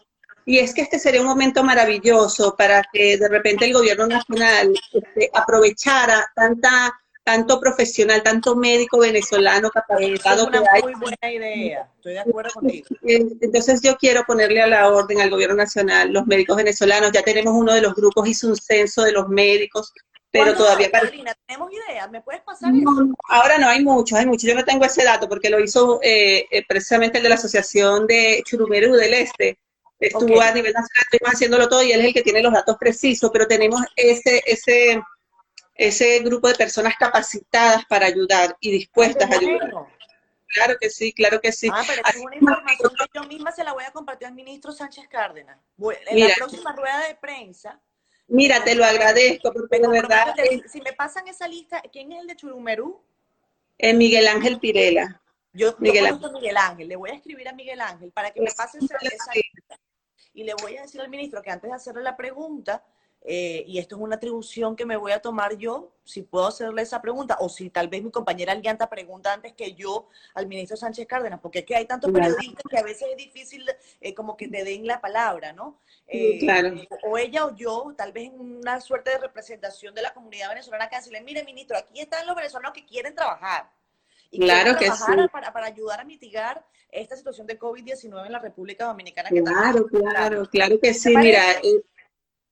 y 0.45 0.57
es 0.57 0.73
que 0.73 0.81
este 0.81 0.97
sería 0.97 1.21
un 1.21 1.27
momento 1.27 1.63
maravilloso 1.63 2.55
para 2.57 2.83
que 2.91 3.17
de 3.17 3.29
repente 3.29 3.65
el 3.65 3.73
gobierno 3.73 4.07
nacional 4.07 4.73
este, 4.91 5.29
aprovechara 5.33 6.27
tanta 6.35 6.99
tanto 7.29 7.59
profesional, 7.59 8.23
tanto 8.23 8.55
médico 8.55 8.97
venezolano 8.97 9.69
capacitado. 9.69 10.43
Es 10.43 10.47
una 10.47 10.63
muy 10.81 10.93
buena 10.95 11.31
idea, 11.31 11.87
estoy 11.95 12.13
de 12.13 12.19
acuerdo 12.19 12.51
contigo. 12.55 12.87
Entonces 13.03 13.81
yo 13.83 13.95
quiero 13.97 14.23
ponerle 14.23 14.63
a 14.63 14.67
la 14.67 14.89
orden 14.89 15.21
al 15.21 15.29
gobierno 15.29 15.55
nacional 15.55 16.11
los 16.11 16.25
médicos 16.25 16.57
venezolanos, 16.57 17.11
ya 17.11 17.21
tenemos 17.21 17.53
uno 17.53 17.71
de 17.73 17.81
los 17.81 17.93
grupos, 17.93 18.27
hizo 18.27 18.47
un 18.47 18.55
censo 18.55 19.03
de 19.03 19.11
los 19.11 19.29
médicos, 19.29 19.93
pero 20.31 20.55
todavía... 20.55 20.89
Tenemos 21.45 21.71
ideas, 21.71 22.09
¿me 22.09 22.21
puedes 22.21 22.41
pasar 22.41 22.73
eso? 22.73 22.89
ahora 23.29 23.59
no, 23.59 23.69
hay 23.69 23.83
muchos, 23.83 24.17
hay 24.17 24.25
muchos, 24.25 24.49
yo 24.49 24.55
no 24.55 24.65
tengo 24.65 24.85
ese 24.85 25.03
dato 25.03 25.29
porque 25.29 25.51
lo 25.51 25.59
hizo 25.59 25.99
eh, 26.01 26.47
eh, 26.49 26.65
precisamente 26.67 27.19
el 27.19 27.23
de 27.23 27.29
la 27.29 27.35
Asociación 27.35 28.07
de 28.07 28.41
Churumerú 28.43 28.95
del 28.95 29.13
Este, 29.13 29.59
estuvo 29.99 30.41
a 30.41 30.51
nivel 30.51 30.73
nacional, 30.73 31.03
estuvimos 31.03 31.33
haciéndolo 31.35 31.69
todo 31.69 31.83
y 31.83 31.91
él 31.91 31.99
es 31.99 32.07
el 32.07 32.13
que 32.15 32.23
tiene 32.23 32.41
los 32.41 32.53
datos 32.53 32.75
precisos, 32.79 33.29
pero 33.31 33.45
tenemos 33.45 33.81
ese, 33.95 34.41
ese 34.47 34.99
ese 35.79 36.19
grupo 36.19 36.49
de 36.49 36.55
personas 36.55 36.93
capacitadas 36.99 37.85
para 37.85 38.05
ayudar 38.05 38.55
y 38.59 38.69
dispuestas 38.69 39.31
a 39.31 39.35
ayudar. 39.35 39.71
Claro 40.47 40.75
que 40.79 40.89
sí, 40.89 41.13
claro 41.13 41.39
que 41.39 41.53
sí. 41.53 41.69
Ah, 41.71 41.83
pero 41.87 42.01
es 42.05 42.15
una 42.17 42.35
información 42.35 42.91
que 42.97 43.05
yo 43.13 43.23
misma 43.23 43.51
se 43.53 43.63
la 43.63 43.71
voy 43.71 43.85
a 43.85 43.91
compartir 43.91 44.27
al 44.27 44.33
ministro 44.33 44.73
Sánchez 44.73 45.07
Cárdenas. 45.07 45.57
En 46.07 46.27
la 46.27 46.35
próxima 46.35 46.73
rueda 46.73 47.07
de 47.07 47.15
prensa. 47.15 47.79
Mira, 48.27 48.61
te 48.61 48.75
lo 48.75 48.83
agradezco, 48.83 49.53
porque 49.53 49.79
de 49.79 49.87
verdad. 49.87 50.35
si 50.69 50.81
me 50.81 50.91
pasan 50.91 51.29
esa 51.29 51.47
lista, 51.47 51.81
¿quién 51.93 52.11
es 52.11 52.19
el 52.19 52.27
de 52.27 52.35
Churumerú? 52.35 53.01
Eh, 53.77 53.93
Miguel 53.93 54.27
Ángel 54.27 54.59
Pirela. 54.59 55.21
Yo, 55.53 55.75
Miguel, 55.79 56.07
Ángel. 56.07 56.31
Miguel 56.33 56.57
Ángel. 56.57 56.87
Le 56.89 56.95
voy 56.97 57.11
a 57.11 57.13
escribir 57.13 57.47
a 57.47 57.53
Miguel 57.53 57.79
Ángel 57.79 58.11
para 58.11 58.31
que 58.31 58.41
me 58.41 58.51
pase 58.51 58.79
esa, 58.79 58.97
esa 58.97 59.31
lista. 59.33 59.79
Y 60.33 60.43
le 60.43 60.55
voy 60.55 60.75
a 60.75 60.81
decir 60.81 60.99
al 60.99 61.09
ministro 61.09 61.41
que 61.41 61.51
antes 61.51 61.69
de 61.69 61.75
hacerle 61.75 62.03
la 62.03 62.17
pregunta, 62.17 62.83
eh, 63.21 63.65
y 63.67 63.79
esto 63.79 63.95
es 63.95 64.01
una 64.01 64.15
atribución 64.15 64.75
que 64.75 64.85
me 64.85 64.95
voy 64.95 65.11
a 65.11 65.21
tomar 65.21 65.57
yo, 65.57 65.91
si 66.05 66.21
puedo 66.21 66.47
hacerle 66.47 66.81
esa 66.81 67.01
pregunta, 67.01 67.37
o 67.39 67.49
si 67.49 67.69
tal 67.69 67.89
vez 67.89 68.01
mi 68.01 68.11
compañera 68.11 68.53
Alianta 68.53 68.89
pregunta 68.89 69.33
antes 69.33 69.53
que 69.53 69.73
yo 69.73 70.07
al 70.33 70.47
ministro 70.47 70.77
Sánchez 70.77 71.05
Cárdenas, 71.05 71.39
porque 71.41 71.59
es 71.59 71.65
que 71.65 71.75
hay 71.75 71.85
tantos 71.85 72.11
periodistas 72.11 72.63
que 72.69 72.77
a 72.77 72.83
veces 72.83 73.09
es 73.11 73.17
difícil 73.17 73.65
eh, 73.99 74.13
como 74.13 74.37
que 74.37 74.47
te 74.47 74.63
den 74.63 74.87
la 74.87 75.01
palabra, 75.01 75.51
¿no? 75.51 75.79
Eh, 76.07 76.39
claro. 76.39 76.73
O 77.03 77.17
ella 77.17 77.45
o 77.45 77.55
yo, 77.55 77.93
tal 77.97 78.13
vez 78.13 78.27
en 78.27 78.39
una 78.39 78.79
suerte 78.79 79.11
de 79.11 79.17
representación 79.17 79.93
de 79.93 80.01
la 80.01 80.13
comunidad 80.13 80.49
venezolana, 80.49 80.89
que 80.89 80.95
decirle, 80.95 81.21
mire, 81.21 81.43
ministro, 81.43 81.77
aquí 81.77 81.99
están 81.99 82.25
los 82.25 82.35
venezolanos 82.35 82.73
que 82.73 82.85
quieren 82.85 83.13
trabajar. 83.13 83.69
Y 84.31 84.39
claro 84.39 84.77
que 84.77 84.85
sí. 84.85 85.03
Para, 85.31 85.51
para, 85.51 85.65
ayudar 85.65 85.99
a 85.99 86.03
mitigar 86.03 86.63
esta 86.91 87.15
situación 87.15 87.47
de 87.47 87.59
COVID-19 87.59 88.27
en 88.27 88.31
la 88.31 88.39
República 88.39 88.85
Dominicana. 88.85 89.29
claro, 89.29 89.87
claro, 89.87 90.45
claro 90.45 90.79
que 90.79 90.93
sí. 90.93 91.15
Mira, 91.17 91.43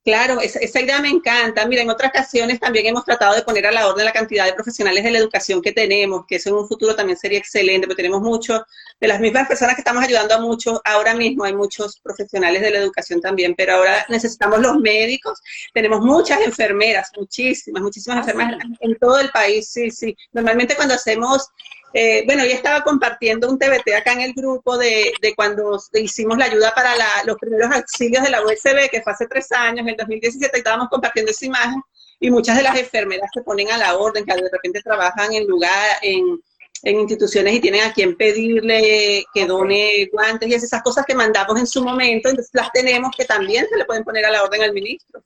Claro, 0.04 0.40
esa, 0.40 0.80
idea 0.80 1.00
me 1.00 1.08
encanta. 1.08 1.66
Mira, 1.66 1.82
en 1.82 1.90
otras 1.90 2.10
ocasiones 2.10 2.58
también 2.58 2.86
hemos 2.86 3.04
tratado 3.04 3.34
de 3.34 3.42
poner 3.42 3.66
a 3.66 3.72
la 3.72 3.86
orden 3.88 4.06
la 4.06 4.12
cantidad 4.12 4.46
de 4.46 4.54
profesionales 4.54 5.04
de 5.04 5.10
la 5.10 5.18
educación 5.18 5.60
que 5.60 5.72
tenemos, 5.72 6.24
que 6.26 6.36
eso 6.36 6.48
en 6.48 6.56
un 6.56 6.68
futuro 6.68 6.96
también 6.96 7.18
sería 7.18 7.38
excelente, 7.38 7.86
porque 7.86 8.02
tenemos 8.02 8.22
muchos, 8.22 8.62
de 9.00 9.08
las 9.08 9.20
mismas 9.20 9.46
personas 9.46 9.74
que 9.74 9.82
estamos 9.82 10.02
ayudando 10.02 10.34
a 10.34 10.40
muchos, 10.40 10.80
ahora 10.84 11.14
mismo 11.14 11.44
hay 11.44 11.54
muchos 11.54 12.00
profesionales 12.00 12.62
de 12.62 12.70
la 12.70 12.78
educación 12.78 13.20
también, 13.20 13.54
pero 13.56 13.74
ahora 13.74 14.04
necesitamos 14.08 14.60
los 14.60 14.78
médicos, 14.78 15.40
tenemos 15.72 16.00
muchas 16.00 16.40
enfermeras, 16.40 17.10
muchísimas, 17.16 17.82
muchísimas 17.82 18.18
ah, 18.18 18.20
enfermeras 18.20 18.58
en 18.80 18.96
todo 18.96 19.20
el 19.20 19.30
país, 19.30 19.68
sí, 19.70 19.90
sí. 19.90 20.16
Normalmente 20.32 20.74
cuando 20.74 20.94
hacemos 20.94 21.48
eh, 21.94 22.22
bueno, 22.26 22.44
yo 22.44 22.52
estaba 22.52 22.82
compartiendo 22.82 23.48
un 23.48 23.58
TBT 23.58 23.94
acá 23.96 24.12
en 24.12 24.20
el 24.20 24.34
grupo 24.34 24.76
de, 24.76 25.12
cuando 25.34 25.80
hicimos 25.94 26.36
la 26.36 26.44
ayuda 26.44 26.74
para 26.74 26.94
los 27.24 27.36
primeros 27.38 27.70
auxilios 27.74 28.22
de 28.22 28.30
la 28.30 28.42
USB, 28.42 28.90
que 28.90 29.02
fue 29.02 29.12
hace 29.12 29.26
tres 29.26 29.50
años, 29.52 29.80
en 29.80 29.90
el 29.90 29.96
2017, 29.96 30.56
y 30.56 30.58
estábamos 30.58 30.88
compartiendo 30.88 31.30
esa 31.30 31.46
imagen, 31.46 31.80
y 32.20 32.30
muchas 32.30 32.56
de 32.56 32.62
las 32.62 32.78
enfermeras 32.78 33.30
se 33.32 33.42
ponen 33.42 33.70
a 33.70 33.78
la 33.78 33.96
orden, 33.96 34.24
que 34.24 34.34
de 34.34 34.50
repente 34.50 34.82
trabajan 34.82 35.32
en 35.32 35.46
lugar, 35.46 35.96
en, 36.02 36.40
instituciones 36.84 37.54
y 37.54 37.60
tienen 37.60 37.82
a 37.82 37.92
quien 37.92 38.16
pedirle 38.16 39.24
que 39.34 39.46
done 39.46 40.08
guantes 40.12 40.48
y 40.48 40.54
esas 40.54 40.80
cosas 40.80 41.04
que 41.04 41.14
mandamos 41.14 41.58
en 41.58 41.66
su 41.66 41.82
momento, 41.82 42.28
entonces 42.28 42.52
las 42.54 42.70
tenemos 42.70 43.10
que 43.16 43.24
también 43.24 43.66
se 43.68 43.76
le 43.76 43.84
pueden 43.84 44.04
poner 44.04 44.24
a 44.24 44.30
la 44.30 44.44
orden 44.44 44.62
al 44.62 44.72
ministro. 44.72 45.24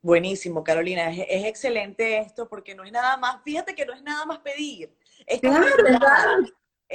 Buenísimo, 0.00 0.62
Carolina. 0.62 1.10
es, 1.10 1.44
excelente 1.44 2.18
esto 2.18 2.48
porque 2.48 2.76
no 2.76 2.84
es 2.84 2.92
nada 2.92 3.16
más, 3.16 3.42
fíjate 3.42 3.74
que 3.74 3.84
no 3.84 3.92
es 3.92 4.02
nada 4.02 4.24
más 4.26 4.38
pedir, 4.38 4.94
claro, 5.38 5.66
claro. 5.84 6.46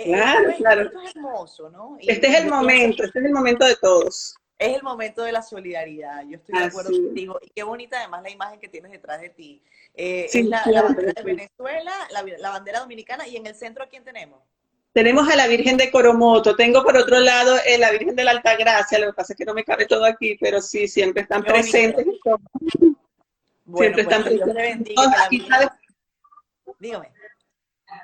Claro, 0.03 0.53
claro. 0.57 0.81
Esto 0.81 1.01
es 1.01 1.15
hermoso, 1.15 1.69
¿no? 1.69 1.97
este 2.01 2.27
es 2.27 2.41
el 2.41 2.49
momento, 2.49 3.05
este 3.05 3.19
es 3.19 3.25
el 3.25 3.31
momento 3.31 3.65
de 3.65 3.77
todos. 3.77 4.35
Es 4.57 4.75
el 4.75 4.83
momento 4.83 5.23
de 5.23 5.31
la 5.31 5.41
solidaridad, 5.41 6.23
yo 6.27 6.37
estoy 6.37 6.57
de 6.57 6.65
acuerdo 6.65 6.91
contigo. 6.91 7.39
Y 7.41 7.49
qué 7.49 7.63
bonita 7.63 7.99
además 7.99 8.23
la 8.23 8.29
imagen 8.29 8.59
que 8.59 8.67
tienes 8.67 8.91
detrás 8.91 9.21
de 9.21 9.29
ti. 9.29 9.61
Eh, 9.93 10.27
es 10.31 10.45
la, 10.45 10.63
bandera 10.81 11.13
de 11.13 11.23
Venezuela, 11.23 11.93
la, 12.11 12.49
bandera 12.51 12.79
dominicana, 12.79 13.27
y 13.27 13.37
en 13.37 13.47
el 13.47 13.55
centro, 13.55 13.83
¿a 13.83 13.87
quién 13.87 14.03
tenemos? 14.03 14.41
Tenemos 14.91 15.29
a 15.29 15.35
la 15.35 15.47
Virgen 15.47 15.75
de 15.75 15.91
Coromoto, 15.91 16.55
tengo 16.55 16.83
por 16.83 16.95
otro 16.95 17.19
lado 17.19 17.57
eh, 17.65 17.77
la 17.77 17.91
Virgen 17.91 18.15
de 18.15 18.23
la 18.23 18.31
Altagracia, 18.31 18.99
lo 18.99 19.07
que 19.07 19.13
pasa 19.13 19.33
es 19.33 19.37
que 19.37 19.45
no 19.45 19.53
me 19.53 19.65
cabe 19.65 19.85
todo 19.85 20.05
aquí, 20.05 20.37
pero 20.39 20.61
sí, 20.61 20.87
siempre 20.87 21.23
están 21.23 21.43
presentes. 21.43 22.05
siempre 23.75 24.01
están 24.01 24.23
presentes. 24.23 24.95
Dígame. 26.79 27.11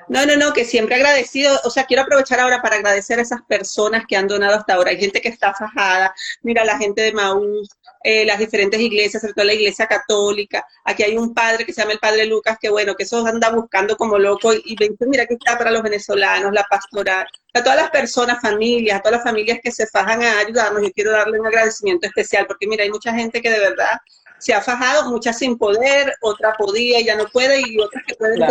No, 0.08 0.26
no, 0.26 0.36
no, 0.36 0.52
que 0.54 0.66
siempre 0.66 0.96
agradecido, 0.96 1.58
o 1.64 1.70
sea, 1.70 1.86
quiero 1.86 2.04
aprovechar 2.04 2.40
ahora 2.40 2.62
para 2.62 2.76
agradecer 2.76 3.20
a 3.20 3.22
esas 3.22 3.42
personas 3.44 4.04
que 4.08 4.18
han 4.18 4.28
donado 4.28 4.56
hasta 4.58 4.74
ahora. 4.74 4.92
Hay 4.92 5.00
gente 5.00 5.22
que 5.22 5.30
está 5.30 5.54
fajada, 5.54 6.14
mira, 6.42 6.66
la 6.66 6.78
gente 6.78 7.02
de 7.02 7.14
Maús, 7.14 7.70
eh, 8.04 8.26
las 8.26 8.40
diferentes 8.40 8.80
iglesias, 8.80 9.22
sobre 9.22 9.34
todo 9.34 9.46
la 9.46 9.54
iglesia 9.54 9.88
católica. 9.88 10.66
Aquí 10.84 11.04
hay 11.04 11.18
un 11.18 11.34
padre 11.34 11.66
que 11.66 11.74
se 11.74 11.82
llama 11.82 11.94
el 11.94 12.00
Padre 12.00 12.26
Lucas, 12.26 12.58
que 12.60 12.70
bueno, 12.70 12.96
que 12.96 13.04
eso 13.04 13.26
anda 13.26 13.52
buscando 13.52 13.96
como 13.96 14.18
loco 14.18 14.54
y, 14.54 14.62
y 14.66 15.06
mira, 15.06 15.26
que 15.26 15.36
está 15.36 15.58
para 15.58 15.72
los 15.72 15.84
venezolanos, 15.84 16.52
la 16.52 16.64
pastoral, 16.64 17.28
a 17.54 17.64
todas 17.64 17.78
las 17.78 17.92
personas, 17.92 18.42
familias, 18.42 19.00
a 19.00 19.02
todas 19.02 19.18
las 19.18 19.24
familias 19.24 19.60
que 19.64 19.72
se 19.72 19.88
fajan 19.88 20.24
a 20.24 20.40
ayudarnos. 20.40 20.82
Yo 20.82 20.92
quiero 20.92 21.12
darle 21.12 21.40
un 21.40 21.48
agradecimiento 21.48 22.08
especial, 22.08 22.48
porque 22.48 22.68
mira, 22.68 22.84
hay 22.84 22.90
mucha 22.90 23.14
gente 23.14 23.42
que 23.42 23.50
de 23.50 23.60
verdad 23.60 24.00
se 24.42 24.54
ha 24.54 24.62
fajado, 24.62 25.10
muchas 25.10 25.38
sin 25.38 25.58
poder, 25.58 26.14
otra 26.22 26.54
podía 26.58 27.00
y 27.00 27.06
ya 27.06 27.16
no 27.16 27.26
puede, 27.28 27.62
y 27.62 27.80
otras 27.80 28.04
que 28.06 28.16
pueden 28.16 28.42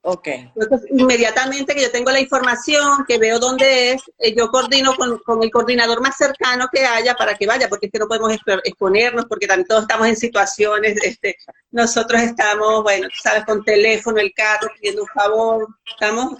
Ok. 0.05 0.27
Entonces, 0.27 0.91
inmediatamente 0.91 1.73
que 1.73 1.81
yo 1.81 1.89
tengo 1.89 2.11
la 2.11 2.19
información, 2.19 3.05
que 3.07 3.17
veo 3.17 3.39
dónde 3.39 3.93
es, 3.93 4.01
eh, 4.19 4.35
yo 4.35 4.49
coordino 4.49 4.93
con, 4.97 5.17
con, 5.19 5.41
el 5.41 5.49
coordinador 5.49 6.01
más 6.01 6.17
cercano 6.17 6.67
que 6.69 6.85
haya 6.85 7.15
para 7.15 7.35
que 7.35 7.47
vaya, 7.47 7.69
porque 7.69 7.85
es 7.85 7.91
que 7.93 7.99
no 7.99 8.09
podemos 8.09 8.33
exponernos, 8.65 9.25
porque 9.29 9.47
también 9.47 9.65
todos 9.65 9.83
estamos 9.83 10.05
en 10.09 10.17
situaciones, 10.17 11.01
este, 11.01 11.37
nosotros 11.71 12.21
estamos, 12.21 12.83
bueno, 12.83 13.07
tú 13.07 13.15
sabes, 13.23 13.45
con 13.45 13.63
teléfono, 13.63 14.19
el 14.19 14.33
carro, 14.33 14.67
pidiendo 14.75 15.03
un 15.03 15.07
favor, 15.07 15.67
estamos, 15.89 16.37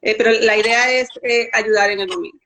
eh, 0.00 0.14
pero 0.16 0.30
la 0.30 0.56
idea 0.56 0.90
es 0.90 1.10
eh, 1.22 1.50
ayudar 1.52 1.90
en 1.90 2.00
el 2.00 2.08
momento. 2.08 2.38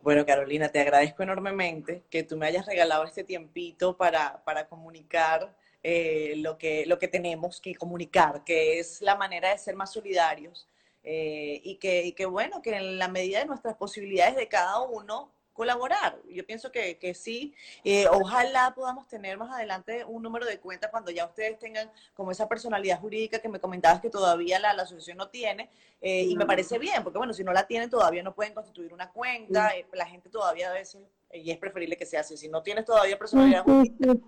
Bueno, 0.00 0.24
Carolina, 0.24 0.70
te 0.70 0.80
agradezco 0.80 1.22
enormemente 1.22 2.04
que 2.08 2.22
tú 2.22 2.38
me 2.38 2.46
hayas 2.46 2.64
regalado 2.64 3.04
este 3.04 3.24
tiempito 3.24 3.94
para, 3.98 4.42
para 4.44 4.68
comunicar 4.68 5.54
eh, 5.88 6.34
lo, 6.38 6.58
que, 6.58 6.84
lo 6.84 6.98
que 6.98 7.06
tenemos 7.06 7.60
que 7.60 7.76
comunicar, 7.76 8.42
que 8.42 8.80
es 8.80 9.00
la 9.02 9.14
manera 9.14 9.50
de 9.50 9.58
ser 9.58 9.76
más 9.76 9.92
solidarios 9.92 10.66
eh, 11.04 11.60
y, 11.62 11.76
que, 11.76 12.04
y, 12.04 12.10
que, 12.10 12.26
bueno, 12.26 12.60
que 12.60 12.74
en 12.74 12.98
la 12.98 13.06
medida 13.06 13.38
de 13.38 13.46
nuestras 13.46 13.76
posibilidades 13.76 14.34
de 14.34 14.48
cada 14.48 14.80
uno, 14.80 15.30
colaborar. 15.56 16.18
Yo 16.30 16.46
pienso 16.46 16.70
que, 16.70 16.98
que 16.98 17.14
sí. 17.14 17.54
Eh, 17.84 18.06
ojalá 18.10 18.72
podamos 18.74 19.08
tener 19.08 19.38
más 19.38 19.50
adelante 19.50 20.04
un 20.04 20.22
número 20.22 20.46
de 20.46 20.60
cuenta 20.60 20.90
cuando 20.90 21.10
ya 21.10 21.26
ustedes 21.26 21.58
tengan 21.58 21.90
como 22.14 22.30
esa 22.30 22.48
personalidad 22.48 23.00
jurídica 23.00 23.40
que 23.40 23.48
me 23.48 23.58
comentabas 23.58 24.00
que 24.00 24.10
todavía 24.10 24.60
la, 24.60 24.72
la 24.72 24.82
asociación 24.84 25.16
no 25.16 25.28
tiene. 25.28 25.68
y 26.00 26.36
me 26.36 26.46
parece 26.46 26.78
bien, 26.78 27.02
porque 27.02 27.18
bueno, 27.18 27.32
si 27.32 27.42
no 27.42 27.52
la 27.52 27.66
tienen 27.66 27.90
todavía 27.90 28.22
no 28.22 28.34
pueden 28.34 28.54
constituir 28.54 28.92
una 28.92 29.10
cuenta. 29.10 29.72
la 29.92 30.06
gente 30.06 30.28
todavía 30.28 30.70
a 30.70 30.74
veces 30.74 31.02
y 31.32 31.50
es 31.50 31.58
preferible 31.58 31.96
que 31.96 32.06
sea 32.06 32.20
así. 32.20 32.36
Si 32.36 32.48
no 32.48 32.62
tienes 32.62 32.84
todavía 32.84 33.18
personalidad 33.18 33.64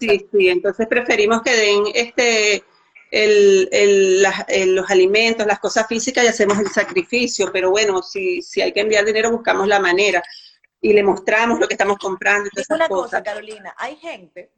Sí, 0.00 0.28
sí, 0.32 0.48
entonces 0.48 0.86
preferimos 0.86 1.42
que 1.42 1.54
den 1.54 1.84
este 1.94 2.64
el, 3.10 4.22
los 4.74 4.90
alimentos, 4.90 5.46
las 5.46 5.60
cosas 5.60 5.86
físicas 5.86 6.24
y 6.24 6.28
hacemos 6.28 6.58
el 6.58 6.68
sacrificio, 6.68 7.50
pero 7.52 7.70
bueno, 7.70 8.02
si, 8.02 8.42
si 8.42 8.60
hay 8.60 8.72
que 8.72 8.80
enviar 8.80 9.04
dinero, 9.04 9.30
buscamos 9.30 9.66
la 9.66 9.80
manera 9.80 10.22
y 10.80 10.92
le 10.92 11.02
mostramos 11.02 11.58
lo 11.58 11.66
que 11.66 11.74
estamos 11.74 11.98
comprando. 11.98 12.48
Y 12.54 12.72
una 12.72 12.88
cosa, 12.88 13.22
Carolina, 13.22 13.74
hay 13.76 13.96
gente, 13.96 14.50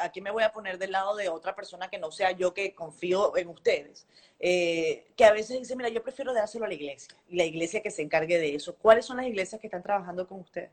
aquí 0.00 0.20
me 0.20 0.30
voy 0.30 0.42
a 0.42 0.52
poner 0.52 0.78
del 0.78 0.92
lado 0.92 1.16
de 1.16 1.28
otra 1.28 1.54
persona 1.54 1.88
que 1.88 1.98
no 1.98 2.10
sea 2.10 2.32
yo 2.32 2.52
que 2.52 2.74
confío 2.74 3.36
en 3.36 3.48
ustedes, 3.48 4.06
eh, 4.38 5.06
que 5.16 5.24
a 5.24 5.32
veces 5.32 5.58
dice, 5.58 5.76
mira, 5.76 5.88
yo 5.88 6.02
prefiero 6.02 6.32
dárselo 6.32 6.64
a 6.64 6.68
la 6.68 6.74
iglesia 6.74 7.14
y 7.28 7.36
la 7.36 7.44
iglesia 7.44 7.82
que 7.82 7.90
se 7.90 8.02
encargue 8.02 8.38
de 8.38 8.54
eso. 8.54 8.74
¿Cuáles 8.76 9.06
son 9.06 9.18
las 9.18 9.26
iglesias 9.26 9.60
que 9.60 9.66
están 9.66 9.82
trabajando 9.82 10.26
con 10.26 10.40
ustedes? 10.40 10.70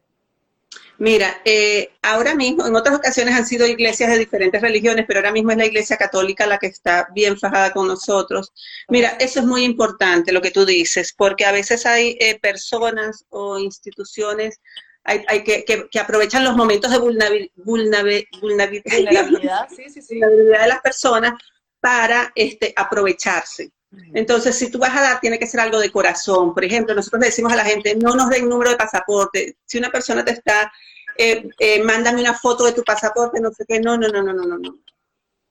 Mira, 0.99 1.41
eh, 1.45 1.91
ahora 2.01 2.33
mismo, 2.33 2.65
en 2.65 2.75
otras 2.75 2.95
ocasiones 2.95 3.35
han 3.35 3.45
sido 3.45 3.67
iglesias 3.67 4.09
de 4.09 4.17
diferentes 4.17 4.61
religiones, 4.61 5.05
pero 5.07 5.19
ahora 5.19 5.31
mismo 5.31 5.51
es 5.51 5.57
la 5.57 5.65
iglesia 5.65 5.95
católica 5.95 6.47
la 6.47 6.57
que 6.57 6.67
está 6.67 7.07
bien 7.13 7.37
fajada 7.37 7.71
con 7.71 7.87
nosotros. 7.87 8.51
Mira, 8.87 9.09
eso 9.19 9.39
es 9.39 9.45
muy 9.45 9.63
importante 9.63 10.31
lo 10.31 10.41
que 10.41 10.51
tú 10.51 10.65
dices, 10.65 11.13
porque 11.15 11.45
a 11.45 11.51
veces 11.51 11.85
hay 11.85 12.17
eh, 12.19 12.39
personas 12.39 13.25
o 13.29 13.59
instituciones 13.59 14.59
hay, 15.07 15.43
que, 15.43 15.63
que, 15.63 15.99
aprovechan 15.99 16.43
los 16.43 16.55
momentos 16.55 16.91
de 16.91 16.99
vulnerabilidad, 16.99 19.67
sí, 19.69 19.89
sí, 19.89 20.01
sí. 20.01 20.19
de 20.19 20.67
las 20.67 20.81
personas 20.81 21.33
para 21.79 22.31
este, 22.35 22.73
aprovecharse. 22.75 23.71
Entonces, 24.13 24.57
si 24.57 24.69
tú 24.69 24.79
vas 24.79 24.93
a 24.95 25.01
dar, 25.01 25.19
tiene 25.21 25.39
que 25.39 25.47
ser 25.47 25.61
algo 25.61 25.79
de 25.79 25.91
corazón. 25.91 26.53
Por 26.53 26.65
ejemplo, 26.65 26.93
nosotros 26.93 27.21
le 27.21 27.27
decimos 27.27 27.53
a 27.53 27.55
la 27.55 27.63
gente, 27.63 27.95
no 27.95 28.15
nos 28.15 28.29
den 28.29 28.49
número 28.49 28.71
de 28.71 28.75
pasaporte. 28.75 29.55
Si 29.65 29.77
una 29.77 29.89
persona 29.89 30.25
te 30.25 30.31
está, 30.31 30.69
eh, 31.17 31.47
eh, 31.57 31.81
mándame 31.83 32.19
una 32.19 32.33
foto 32.33 32.65
de 32.65 32.73
tu 32.73 32.83
pasaporte, 32.83 33.39
no 33.39 33.49
sé 33.51 33.63
qué, 33.65 33.79
no, 33.79 33.97
no, 33.97 34.09
no, 34.09 34.21
no, 34.21 34.33
no, 34.33 34.57
no. 34.57 34.79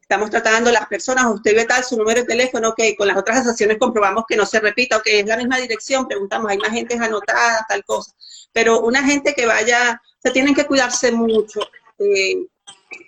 Estamos 0.08 0.30
tratando 0.30 0.70
las 0.70 0.86
personas, 0.86 1.26
usted 1.26 1.56
ve 1.56 1.64
tal 1.64 1.82
su 1.82 1.96
número 1.96 2.20
de 2.20 2.26
teléfono, 2.26 2.68
ok, 2.68 2.80
con 2.96 3.08
las 3.08 3.16
otras 3.16 3.38
asociaciones 3.38 3.78
comprobamos 3.78 4.24
que 4.28 4.36
no 4.36 4.46
se 4.46 4.60
repita, 4.60 4.98
ok, 4.98 5.06
es 5.06 5.26
la 5.26 5.36
misma 5.36 5.58
dirección, 5.58 6.06
preguntamos, 6.06 6.48
hay 6.48 6.58
más 6.58 6.70
gente 6.70 6.94
anotada, 6.94 7.66
tal 7.68 7.84
cosa. 7.84 8.12
Pero 8.52 8.80
una 8.82 9.02
gente 9.02 9.34
que 9.34 9.46
vaya, 9.46 10.00
se 10.22 10.30
tienen 10.30 10.54
que 10.54 10.64
cuidarse 10.64 11.10
mucho 11.10 11.60
eh, 11.98 12.36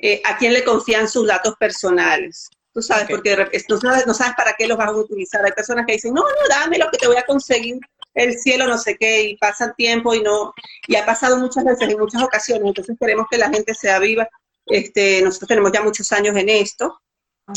eh, 0.02 0.20
a 0.24 0.36
quién 0.38 0.52
le 0.52 0.64
confían 0.64 1.08
sus 1.08 1.26
datos 1.26 1.54
personales 1.56 2.50
tú 2.78 2.82
sabes, 2.82 3.06
porque 3.08 3.36
no 3.68 3.80
sabes, 3.80 4.06
no 4.06 4.14
sabes 4.14 4.34
para 4.36 4.54
qué 4.56 4.68
los 4.68 4.78
vas 4.78 4.88
a 4.88 4.92
utilizar. 4.92 5.44
Hay 5.44 5.50
personas 5.50 5.84
que 5.84 5.94
dicen, 5.94 6.14
no, 6.14 6.22
no, 6.22 6.48
dame 6.48 6.78
lo 6.78 6.88
que 6.90 6.98
te 6.98 7.08
voy 7.08 7.16
a 7.16 7.24
conseguir 7.24 7.80
el 8.14 8.38
cielo, 8.38 8.68
no 8.68 8.78
sé 8.78 8.96
qué, 8.96 9.22
y 9.22 9.36
pasa 9.36 9.74
tiempo 9.74 10.14
y 10.14 10.22
no, 10.22 10.52
y 10.86 10.94
ha 10.94 11.04
pasado 11.04 11.38
muchas 11.38 11.64
veces, 11.64 11.88
en 11.88 11.98
muchas 11.98 12.22
ocasiones, 12.22 12.64
entonces 12.66 12.96
queremos 12.98 13.26
que 13.30 13.38
la 13.38 13.50
gente 13.50 13.74
sea 13.74 13.98
viva. 13.98 14.28
Este, 14.68 15.22
nosotros 15.22 15.48
tenemos 15.48 15.72
ya 15.72 15.82
muchos 15.82 16.10
años 16.12 16.36
en 16.36 16.48
esto, 16.48 17.00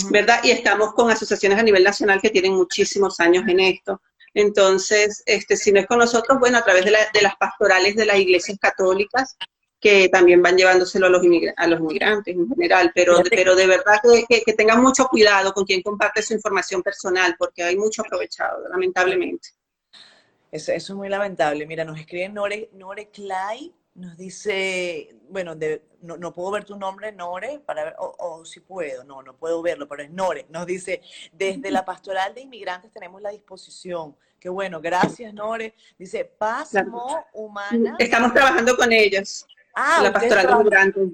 ¿verdad? 0.09 0.39
Y 0.43 0.51
estamos 0.51 0.93
con 0.93 1.09
asociaciones 1.09 1.59
a 1.59 1.63
nivel 1.63 1.83
nacional 1.83 2.21
que 2.21 2.29
tienen 2.29 2.53
muchísimos 2.53 3.19
años 3.19 3.43
en 3.47 3.59
esto. 3.59 4.01
Entonces, 4.33 5.23
este, 5.25 5.57
si 5.57 5.71
no 5.71 5.79
es 5.81 5.87
con 5.87 5.99
nosotros, 5.99 6.39
bueno, 6.39 6.57
a 6.57 6.63
través 6.63 6.85
de, 6.85 6.91
de 6.91 7.21
las 7.21 7.35
pastorales 7.35 7.95
de 7.95 8.05
las 8.05 8.17
iglesias 8.17 8.57
católicas, 8.59 9.35
que 9.81 10.09
también 10.09 10.43
van 10.43 10.55
llevándoselo 10.55 11.07
a 11.07 11.09
los, 11.09 11.23
a 11.57 11.67
los 11.67 11.79
inmigrantes 11.79 12.35
en 12.35 12.47
general, 12.47 12.91
pero, 12.93 13.21
pero 13.29 13.55
de 13.55 13.65
verdad 13.65 13.99
que, 14.29 14.43
que, 14.43 14.53
tengan 14.53 14.79
mucho 14.79 15.07
cuidado 15.07 15.53
con 15.53 15.65
quien 15.65 15.81
comparte 15.81 16.21
su 16.21 16.33
información 16.33 16.83
personal, 16.83 17.35
porque 17.37 17.63
hay 17.63 17.75
mucho 17.75 18.03
aprovechado, 18.03 18.69
lamentablemente. 18.69 19.49
Eso, 20.51 20.71
eso 20.71 20.93
es 20.93 20.97
muy 20.97 21.09
lamentable. 21.09 21.65
Mira, 21.65 21.83
nos 21.83 21.99
escribe 21.99 22.29
Nore, 22.29 22.69
Nore 22.73 23.09
Clay, 23.09 23.73
nos 23.93 24.17
dice, 24.17 25.15
bueno, 25.29 25.55
de, 25.55 25.83
no, 26.01 26.17
no, 26.17 26.33
puedo 26.33 26.51
ver 26.51 26.63
tu 26.63 26.77
nombre, 26.77 27.11
Nore, 27.11 27.59
para 27.65 27.83
ver, 27.83 27.95
o, 27.97 28.45
si 28.45 28.61
puedo, 28.61 29.03
no, 29.03 29.21
no 29.21 29.35
puedo 29.35 29.61
verlo, 29.61 29.87
pero 29.87 30.03
es 30.03 30.11
Nore. 30.11 30.45
Nos 30.49 30.65
dice, 30.65 31.01
desde 31.33 31.71
la 31.71 31.83
pastoral 31.85 32.33
de 32.33 32.41
inmigrantes 32.41 32.91
tenemos 32.91 33.21
la 33.21 33.31
disposición. 33.31 34.15
Qué 34.39 34.49
bueno, 34.49 34.81
gracias, 34.81 35.33
Nore. 35.33 35.75
Dice, 35.97 36.25
paz 36.25 36.73
humana. 37.33 37.95
Estamos 37.99 38.33
trabajando 38.33 38.75
con 38.75 38.91
ellos. 38.91 39.45
Ah, 39.75 40.01
la 40.03 40.13
pastoral 40.13 40.63
de 40.63 41.11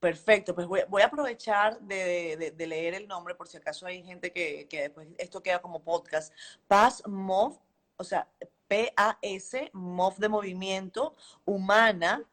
Perfecto, 0.00 0.54
pues 0.54 0.66
voy, 0.66 1.02
a 1.02 1.06
aprovechar 1.06 1.80
de, 1.80 2.54
leer 2.56 2.94
el 2.94 3.08
nombre 3.08 3.34
por 3.34 3.48
si 3.48 3.56
acaso 3.56 3.84
hay 3.84 4.04
gente 4.04 4.32
que, 4.32 4.68
después 4.70 5.08
esto 5.18 5.42
queda 5.42 5.60
como 5.60 5.82
podcast. 5.82 6.32
Paz 6.68 7.02
Mov 7.06 7.58
o 7.98 8.04
sea, 8.04 8.28
P-A-S, 8.68 9.70
MOV 9.72 10.18
de 10.18 10.28
movimiento, 10.28 11.16
humana, 11.44 12.24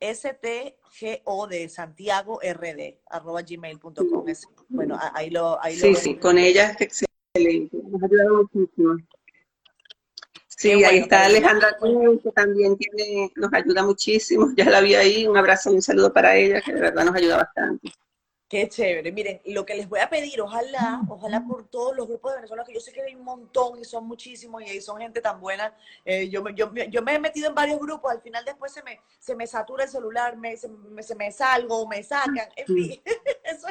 STGO 0.00 1.46
de 1.46 1.68
Santiago 1.68 2.40
RD, 2.42 3.00
arroba 3.06 3.42
gmail.com. 3.42 4.24
Bueno, 4.68 4.98
ahí 5.14 5.30
lo. 5.30 5.62
Ahí 5.62 5.76
sí, 5.76 5.94
sí, 5.94 6.16
con 6.16 6.38
ella 6.38 6.70
es 6.70 6.80
excelente. 6.80 7.76
Nos 7.76 8.02
ayuda 8.02 8.24
muchísimo. 8.30 8.96
Sí, 10.48 10.84
ahí 10.84 10.98
está 10.98 11.24
Alejandra 11.24 11.74
que 12.22 12.32
también 12.32 12.76
tiene, 12.76 13.32
nos 13.34 13.52
ayuda 13.52 13.82
muchísimo. 13.82 14.48
Ya 14.56 14.68
la 14.68 14.80
vi 14.80 14.94
ahí. 14.94 15.26
Un 15.26 15.36
abrazo 15.36 15.70
y 15.70 15.76
un 15.76 15.82
saludo 15.82 16.12
para 16.12 16.36
ella, 16.36 16.60
que 16.60 16.74
de 16.74 16.80
verdad 16.80 17.04
nos 17.04 17.14
ayuda 17.14 17.38
bastante. 17.38 17.92
Qué 18.50 18.68
chévere. 18.68 19.12
Miren, 19.12 19.40
lo 19.44 19.64
que 19.64 19.76
les 19.76 19.88
voy 19.88 20.00
a 20.00 20.10
pedir, 20.10 20.40
ojalá, 20.40 21.02
ojalá 21.08 21.40
por 21.46 21.68
todos 21.68 21.96
los 21.96 22.08
grupos 22.08 22.32
de 22.32 22.38
Venezuela, 22.38 22.64
que 22.66 22.74
yo 22.74 22.80
sé 22.80 22.92
que 22.92 23.00
hay 23.00 23.14
un 23.14 23.22
montón 23.22 23.78
y 23.78 23.84
son 23.84 24.08
muchísimos 24.08 24.60
y 24.62 24.64
ahí 24.64 24.80
son 24.80 24.98
gente 24.98 25.20
tan 25.20 25.40
buena. 25.40 25.72
Eh, 26.04 26.28
yo, 26.28 26.42
yo, 26.48 26.74
yo, 26.74 27.00
me 27.00 27.14
he 27.14 27.20
metido 27.20 27.48
en 27.48 27.54
varios 27.54 27.78
grupos, 27.78 28.10
al 28.10 28.20
final 28.20 28.44
después 28.44 28.72
se 28.72 28.82
me, 28.82 28.98
se 29.20 29.36
me 29.36 29.46
satura 29.46 29.84
el 29.84 29.90
celular, 29.90 30.36
me, 30.36 30.56
se, 30.56 30.68
me, 30.68 31.00
se 31.00 31.14
me 31.14 31.30
salgo, 31.30 31.86
me 31.86 32.02
sacan, 32.02 32.48
en 32.56 32.66
fin. 32.66 33.00
Eso 33.44 33.68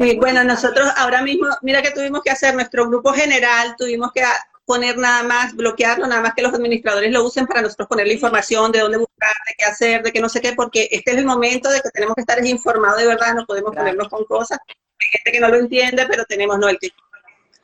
sí, 0.00 0.16
bueno, 0.16 0.42
nosotros 0.42 0.90
ahora 0.96 1.22
mismo, 1.22 1.46
mira 1.62 1.80
que 1.80 1.92
tuvimos 1.92 2.22
que 2.22 2.30
hacer 2.30 2.52
nuestro 2.54 2.88
grupo 2.88 3.12
general, 3.12 3.76
tuvimos 3.78 4.10
que 4.10 4.24
poner 4.70 4.96
nada 4.98 5.24
más, 5.24 5.56
bloquearlo, 5.56 6.06
nada 6.06 6.22
más 6.22 6.32
que 6.32 6.42
los 6.42 6.54
administradores 6.54 7.10
lo 7.10 7.24
usen 7.24 7.44
para 7.44 7.60
nosotros 7.60 7.88
poner 7.88 8.06
la 8.06 8.12
información 8.12 8.70
de 8.70 8.78
dónde 8.78 8.98
buscar, 8.98 9.32
de 9.44 9.54
qué 9.58 9.64
hacer, 9.64 10.00
de 10.04 10.12
qué 10.12 10.20
no 10.20 10.28
sé 10.28 10.40
qué, 10.40 10.52
porque 10.52 10.88
este 10.92 11.10
es 11.10 11.16
el 11.16 11.24
momento 11.24 11.68
de 11.68 11.80
que 11.80 11.90
tenemos 11.90 12.14
que 12.14 12.20
estar 12.20 12.46
informados 12.46 13.00
de 13.00 13.08
verdad, 13.08 13.34
no 13.34 13.44
podemos 13.46 13.74
ponernos 13.74 14.06
con 14.08 14.24
cosas. 14.26 14.60
Hay 14.68 15.08
gente 15.10 15.32
que 15.32 15.40
no 15.40 15.48
lo 15.48 15.56
entiende, 15.56 16.06
pero 16.08 16.24
tenemos, 16.24 16.56
no, 16.60 16.68
el 16.68 16.78
que 16.78 16.90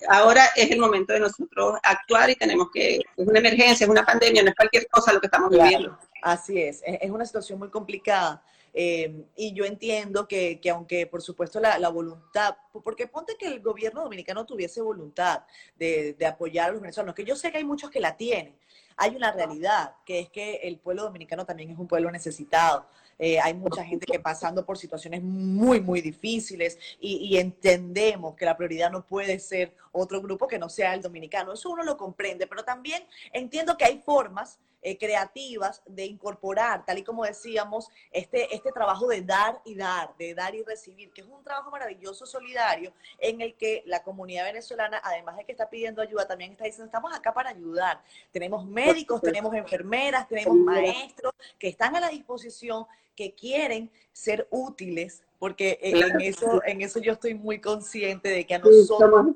ahora 0.09 0.47
es 0.57 0.69
el 0.73 0.81
momento 0.81 1.13
de 1.13 1.21
nosotros 1.21 1.79
actuar 1.81 2.29
y 2.29 2.35
tenemos 2.35 2.71
que, 2.75 2.97
es 2.97 3.05
una 3.29 3.39
emergencia, 3.39 3.85
es 3.85 3.89
una 3.89 4.05
pandemia, 4.05 4.43
no 4.43 4.49
es 4.49 4.57
cualquier 4.57 4.89
cosa 4.89 5.13
lo 5.13 5.21
que 5.21 5.29
estamos 5.29 5.51
viviendo. 5.51 5.97
Así 6.23 6.61
es, 6.61 6.83
es 6.85 7.11
una 7.13 7.25
situación 7.25 7.61
muy 7.61 7.69
complicada. 7.71 8.43
Eh, 8.79 9.25
y 9.37 9.55
yo 9.55 9.65
entiendo 9.65 10.29
que, 10.29 10.61
que 10.61 10.69
aunque 10.69 11.07
por 11.07 11.23
supuesto 11.23 11.59
la, 11.61 11.79
la, 11.79 11.89
voluntad, 11.89 12.59
porque 12.85 13.07
ponte 13.07 13.35
que 13.39 13.47
el 13.47 13.61
gobierno 13.63 14.03
dominicano 14.03 14.45
tuviese 14.45 14.83
voluntad 14.83 15.45
de, 15.79 16.13
de, 16.13 16.27
apoyar 16.27 16.69
a 16.69 16.73
los 16.73 16.83
venezolanos, 16.83 17.15
que 17.15 17.25
yo 17.25 17.37
sé 17.37 17.51
que 17.51 17.57
hay 17.57 17.65
muchos 17.65 17.89
que 17.89 18.01
la 18.01 18.19
tienen, 18.19 18.55
hay 18.99 19.17
una 19.17 19.33
realidad, 19.33 19.95
que 20.05 20.21
es 20.21 20.29
que 20.29 20.57
el 20.57 20.79
pueblo 20.79 21.05
dominicano 21.05 21.47
también 21.47 21.71
es 21.71 21.79
un 21.79 21.89
pueblo 21.89 22.11
necesitado. 22.11 22.87
Eh, 23.19 23.41
hay 23.41 23.55
mucha 23.55 23.83
gente 23.83 24.05
que 24.05 24.21
pasando 24.21 24.67
por 24.67 24.77
situaciones 24.77 25.23
muy, 25.23 25.81
muy 25.81 26.03
difíciles 26.03 26.79
y, 27.01 27.17
y, 27.17 27.39
entendemos 27.39 28.37
que 28.37 28.45
la 28.45 28.59
prioridad 28.59 28.91
no 28.91 29.07
puede 29.07 29.39
ser 29.39 29.73
otro 29.97 30.21
grupo 30.21 30.47
que 30.47 30.59
no 30.59 30.69
sea 30.69 30.95
el 30.95 31.03
dominicano. 31.03 31.53
Eso 31.53 31.71
uno 31.71 31.83
lo 31.83 31.97
comprende, 31.97 32.47
pero 32.47 32.65
también 32.65 33.05
entiendo 33.33 33.77
que 33.77 33.85
hay 33.85 33.99
formas 33.99 34.59
eh, 34.83 34.97
creativas 34.99 35.83
de 35.87 36.05
incorporar, 36.05 36.85
tal 36.85 36.99
y 36.99 37.03
como 37.03 37.25
decíamos, 37.25 37.89
este, 38.13 38.55
este 38.55 38.71
trabajo 38.71 39.09
de 39.09 39.23
dar 39.23 39.61
y 39.65 39.75
dar, 39.75 40.17
de 40.17 40.33
dar 40.33 40.55
y 40.55 40.63
recibir, 40.63 41.11
que 41.11 41.23
es 41.23 41.27
un 41.27 41.43
trabajo 41.43 41.71
maravilloso, 41.73 42.25
solidario, 42.25 42.93
en 43.19 43.41
el 43.41 43.55
que 43.57 43.83
la 43.87 44.05
comunidad 44.05 44.45
venezolana, 44.45 45.01
además 45.03 45.39
de 45.39 45.45
que 45.45 45.51
está 45.51 45.69
pidiendo 45.69 46.03
ayuda, 46.03 46.29
también 46.29 46.53
está 46.53 46.67
diciendo, 46.67 46.87
estamos 46.87 47.13
acá 47.13 47.35
para 47.35 47.51
ayudar. 47.51 48.01
Tenemos 48.31 48.65
médicos, 48.65 49.21
tenemos 49.21 49.53
enfermeras, 49.55 50.29
tenemos 50.29 50.57
maestros 50.57 51.33
que 51.59 51.67
están 51.67 51.97
a 51.97 52.01
la 52.01 52.09
disposición, 52.09 52.87
que 53.17 53.35
quieren 53.35 53.91
ser 54.13 54.47
útiles 54.51 55.25
porque 55.39 55.79
en 55.83 56.21
eso, 56.21 56.63
en 56.65 56.81
eso 56.83 57.01
yo 57.01 57.13
estoy 57.13 57.35
muy 57.35 57.61
consciente 57.61 58.29
de 58.29 58.47
que 58.47 58.55
a 58.55 58.59
nosotros, 58.59 59.35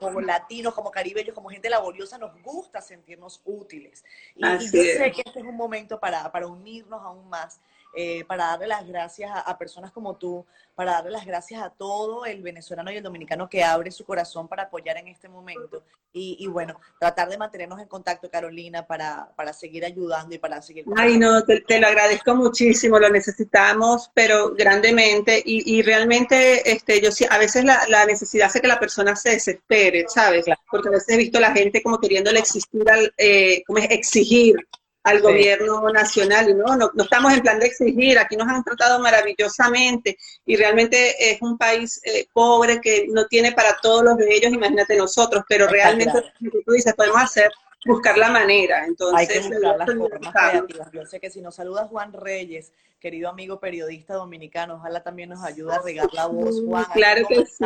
como, 0.00 0.20
latinos, 0.20 0.74
como 0.74 0.90
caribeños, 0.90 1.34
como 1.34 1.48
gente 1.48 1.70
laboriosa, 1.70 2.18
nos 2.18 2.40
gusta 2.42 2.80
sentirnos 2.80 3.40
útiles. 3.44 4.04
Y, 4.34 4.46
y 4.46 4.50
yo 4.50 4.82
sé 4.82 5.12
que 5.14 5.22
este 5.24 5.40
es 5.40 5.44
un 5.44 5.56
momento 5.56 5.98
para, 6.00 6.30
para 6.32 6.46
unirnos 6.46 7.00
aún 7.02 7.28
más 7.28 7.60
eh, 7.94 8.24
para 8.24 8.46
darle 8.46 8.68
las 8.68 8.86
gracias 8.88 9.30
a, 9.34 9.58
personas 9.58 9.92
como 9.92 10.16
tú, 10.16 10.46
para 10.74 10.92
darle 10.92 11.10
las 11.10 11.26
gracias 11.26 11.62
a 11.62 11.68
todo 11.68 12.24
el 12.24 12.40
venezolano 12.40 12.90
y 12.90 12.96
el 12.96 13.02
dominicano 13.02 13.50
que 13.50 13.62
abre 13.62 13.90
su 13.90 14.06
corazón 14.06 14.48
para 14.48 14.62
apoyar 14.62 14.96
en 14.96 15.08
este 15.08 15.28
momento. 15.28 15.84
Y, 16.14 16.46
bueno, 16.46 16.78
tratar 16.98 17.28
de 17.30 17.38
mantenernos 17.38 17.80
en 17.80 17.88
contacto, 17.88 18.30
Carolina, 18.30 18.86
para, 18.86 19.30
para 19.34 19.54
seguir 19.54 19.84
ayudando 19.84 20.34
y 20.34 20.38
para 20.38 20.60
seguir... 20.60 20.84
Ay, 20.96 21.18
no, 21.18 21.42
te, 21.42 21.62
lo 21.80 21.86
agradezco 21.86 22.34
muchísimo, 22.34 22.98
lo 22.98 23.08
necesitamos, 23.08 24.10
pero 24.12 24.54
grandemente. 24.54 25.11
Y, 25.44 25.78
y 25.78 25.82
realmente, 25.82 26.70
este, 26.70 27.00
yo 27.00 27.12
sí, 27.12 27.26
a 27.28 27.38
veces 27.38 27.64
la, 27.64 27.86
la, 27.88 28.06
necesidad 28.06 28.46
hace 28.46 28.60
que 28.60 28.68
la 28.68 28.80
persona 28.80 29.14
se 29.16 29.30
desespere, 29.30 30.06
¿sabes? 30.08 30.46
Porque 30.70 30.88
a 30.88 30.92
veces 30.92 31.08
he 31.10 31.16
visto 31.16 31.38
a 31.38 31.42
la 31.42 31.52
gente 31.52 31.82
como 31.82 32.00
queriéndole 32.00 32.38
existir, 32.38 32.88
al, 32.90 33.12
eh, 33.18 33.62
como 33.66 33.78
es 33.78 33.90
exigir 33.90 34.56
al 35.04 35.20
gobierno 35.20 35.88
nacional. 35.90 36.56
No, 36.56 36.76
no, 36.76 36.90
no, 36.94 37.04
estamos 37.04 37.32
en 37.32 37.40
plan 37.40 37.58
de 37.58 37.66
exigir, 37.66 38.18
aquí 38.18 38.36
nos 38.36 38.48
han 38.48 38.62
tratado 38.62 39.00
maravillosamente 39.00 40.16
y 40.46 40.56
realmente 40.56 41.32
es 41.32 41.42
un 41.42 41.58
país 41.58 42.00
eh, 42.04 42.26
pobre 42.32 42.80
que 42.80 43.06
no 43.08 43.26
tiene 43.26 43.52
para 43.52 43.76
todos 43.82 44.04
los 44.04 44.16
de 44.16 44.34
ellos, 44.34 44.52
imagínate 44.52 44.96
nosotros, 44.96 45.44
pero 45.48 45.66
realmente 45.66 46.12
lo 46.40 46.50
que 46.50 46.62
tú 46.64 46.72
dices, 46.72 46.94
podemos 46.94 47.20
hacer 47.20 47.50
buscar 47.84 48.18
la 48.18 48.30
manera. 48.30 48.84
Entonces, 48.84 49.18
Hay 49.18 49.26
que 49.26 49.48
buscar 49.48 49.76
las 49.78 49.94
formas 49.94 50.34
creativas. 50.34 50.92
Yo 50.92 51.06
sé 51.06 51.20
que 51.20 51.30
si 51.30 51.40
nos 51.40 51.54
saluda 51.54 51.86
Juan 51.86 52.12
Reyes, 52.12 52.72
querido 53.00 53.28
amigo 53.28 53.58
periodista 53.58 54.14
dominicano, 54.14 54.74
ojalá 54.74 55.02
también 55.02 55.30
nos 55.30 55.42
ayude 55.42 55.74
a 55.74 55.80
regar 55.80 56.08
la 56.12 56.26
voz, 56.26 56.62
Juan. 56.64 56.86
Claro 56.94 57.26
que 57.28 57.46
sí 57.46 57.64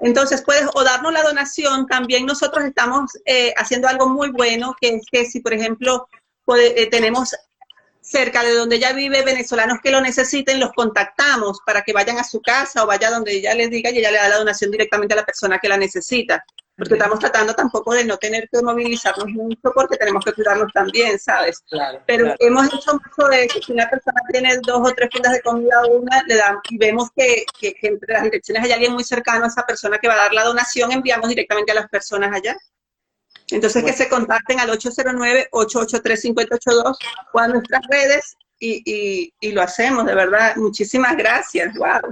Entonces 0.00 0.42
puedes 0.42 0.68
o 0.74 0.84
darnos 0.84 1.12
la 1.12 1.22
donación. 1.22 1.86
También 1.86 2.26
nosotros 2.26 2.64
estamos 2.64 3.12
haciendo 3.56 3.88
algo 3.88 4.08
muy 4.08 4.30
bueno, 4.30 4.74
que 4.80 4.96
es 4.96 5.04
que 5.10 5.24
si, 5.26 5.40
por 5.40 5.54
ejemplo, 5.54 6.08
tenemos 6.90 7.34
cerca 8.00 8.44
de 8.44 8.54
donde 8.54 8.76
ella 8.76 8.92
vive 8.92 9.22
venezolanos 9.22 9.78
que 9.82 9.90
lo 9.90 10.00
necesiten, 10.00 10.60
los 10.60 10.72
contactamos 10.72 11.58
para 11.66 11.82
que 11.82 11.92
vayan 11.92 12.18
a 12.18 12.24
su 12.24 12.40
casa 12.40 12.84
o 12.84 12.86
vaya 12.86 13.10
donde 13.10 13.32
ella 13.32 13.54
les 13.54 13.68
diga 13.68 13.90
y 13.90 13.98
ella 13.98 14.12
le 14.12 14.18
da 14.18 14.28
la 14.28 14.38
donación 14.38 14.70
directamente 14.70 15.14
a 15.14 15.16
la 15.16 15.26
persona 15.26 15.58
que 15.58 15.68
la 15.68 15.76
necesita 15.76 16.44
porque 16.76 16.94
estamos 16.94 17.18
tratando 17.18 17.52
tampoco 17.54 17.94
de 17.94 18.04
no 18.04 18.18
tener 18.18 18.50
que 18.50 18.60
movilizarnos 18.60 19.28
mucho 19.28 19.72
porque 19.74 19.96
tenemos 19.96 20.22
que 20.24 20.34
cuidarnos 20.34 20.70
también, 20.72 21.18
¿sabes? 21.18 21.64
Pero 22.06 22.34
hemos 22.38 22.66
hecho 22.66 22.92
mucho 22.92 23.28
de 23.28 23.48
que 23.48 23.62
si 23.62 23.72
una 23.72 23.88
persona 23.88 24.20
tiene 24.30 24.58
dos 24.58 24.86
o 24.86 24.92
tres 24.94 25.08
fundas 25.10 25.32
de 25.32 25.40
comida 25.40 25.80
o 25.84 25.96
una, 25.98 26.22
le 26.24 26.36
damos 26.36 26.60
y 26.68 26.76
vemos 26.76 27.08
que, 27.16 27.46
que, 27.58 27.74
entre 27.80 28.12
las 28.12 28.24
direcciones 28.24 28.64
hay 28.64 28.72
alguien 28.72 28.92
muy 28.92 29.04
cercano 29.04 29.46
a 29.46 29.48
esa 29.48 29.64
persona 29.64 29.96
que 29.98 30.08
va 30.08 30.14
a 30.14 30.18
dar 30.18 30.34
la 30.34 30.44
donación, 30.44 30.92
enviamos 30.92 31.30
directamente 31.30 31.72
a 31.72 31.76
las 31.76 31.88
personas 31.88 32.30
allá. 32.34 32.54
Entonces 33.48 33.82
que 33.82 33.94
se 33.94 34.10
contacten 34.10 34.60
al 34.60 34.68
809-883-5882 34.70 36.96
o 37.32 37.38
a 37.38 37.48
nuestras 37.48 37.80
redes 37.88 38.36
y, 38.58 38.82
y, 38.84 39.32
y, 39.40 39.52
lo 39.52 39.62
hacemos, 39.62 40.04
de 40.04 40.14
verdad. 40.14 40.56
Muchísimas 40.56 41.16
gracias. 41.16 41.74
Wow. 41.76 42.10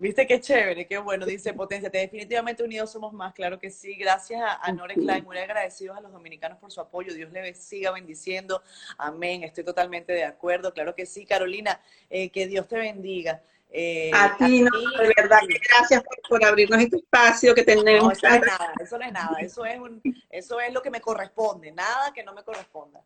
Viste 0.00 0.26
qué 0.26 0.40
chévere, 0.40 0.86
qué 0.86 0.96
bueno, 0.96 1.26
dice 1.26 1.52
Potencia. 1.52 1.90
Definitivamente 1.90 2.62
unidos 2.62 2.90
somos 2.90 3.12
más, 3.12 3.34
claro 3.34 3.58
que 3.58 3.70
sí. 3.70 3.96
Gracias 3.96 4.40
a, 4.42 4.72
Nore 4.72 4.94
Klein, 4.94 5.22
muy 5.24 5.36
agradecidos 5.36 5.94
a 5.94 6.00
los 6.00 6.10
dominicanos 6.10 6.56
por 6.56 6.72
su 6.72 6.80
apoyo. 6.80 7.12
Dios 7.12 7.30
le 7.32 7.54
siga 7.54 7.90
bendiciendo. 7.90 8.62
Amén. 8.96 9.42
Estoy 9.42 9.62
totalmente 9.62 10.14
de 10.14 10.24
acuerdo, 10.24 10.72
claro 10.72 10.94
que 10.94 11.04
sí. 11.04 11.26
Carolina, 11.26 11.78
eh, 12.08 12.30
que 12.30 12.46
Dios 12.46 12.66
te 12.66 12.78
bendiga. 12.78 13.42
Eh, 13.70 14.10
a 14.14 14.38
ti, 14.38 14.62
no, 14.62 14.70
de 14.70 15.12
verdad 15.14 15.40
que 15.46 15.60
gracias 15.68 16.02
por, 16.30 16.42
abrirnos 16.46 16.80
este 16.80 16.96
espacio 16.96 17.54
que 17.54 17.62
tenemos. 17.62 18.14
eso 18.14 18.26
no 18.26 18.34
es 18.34 18.40
nada, 18.40 18.72
eso 18.80 18.98
no 18.98 19.04
es 19.04 19.12
nada, 19.12 19.36
eso 19.40 19.64
es, 19.66 19.78
un, 19.78 20.02
eso 20.30 20.60
es 20.60 20.72
lo 20.72 20.80
que 20.80 20.90
me 20.90 21.02
corresponde, 21.02 21.70
nada 21.72 22.10
que 22.12 22.24
no 22.24 22.32
me 22.32 22.42
corresponda. 22.42 23.04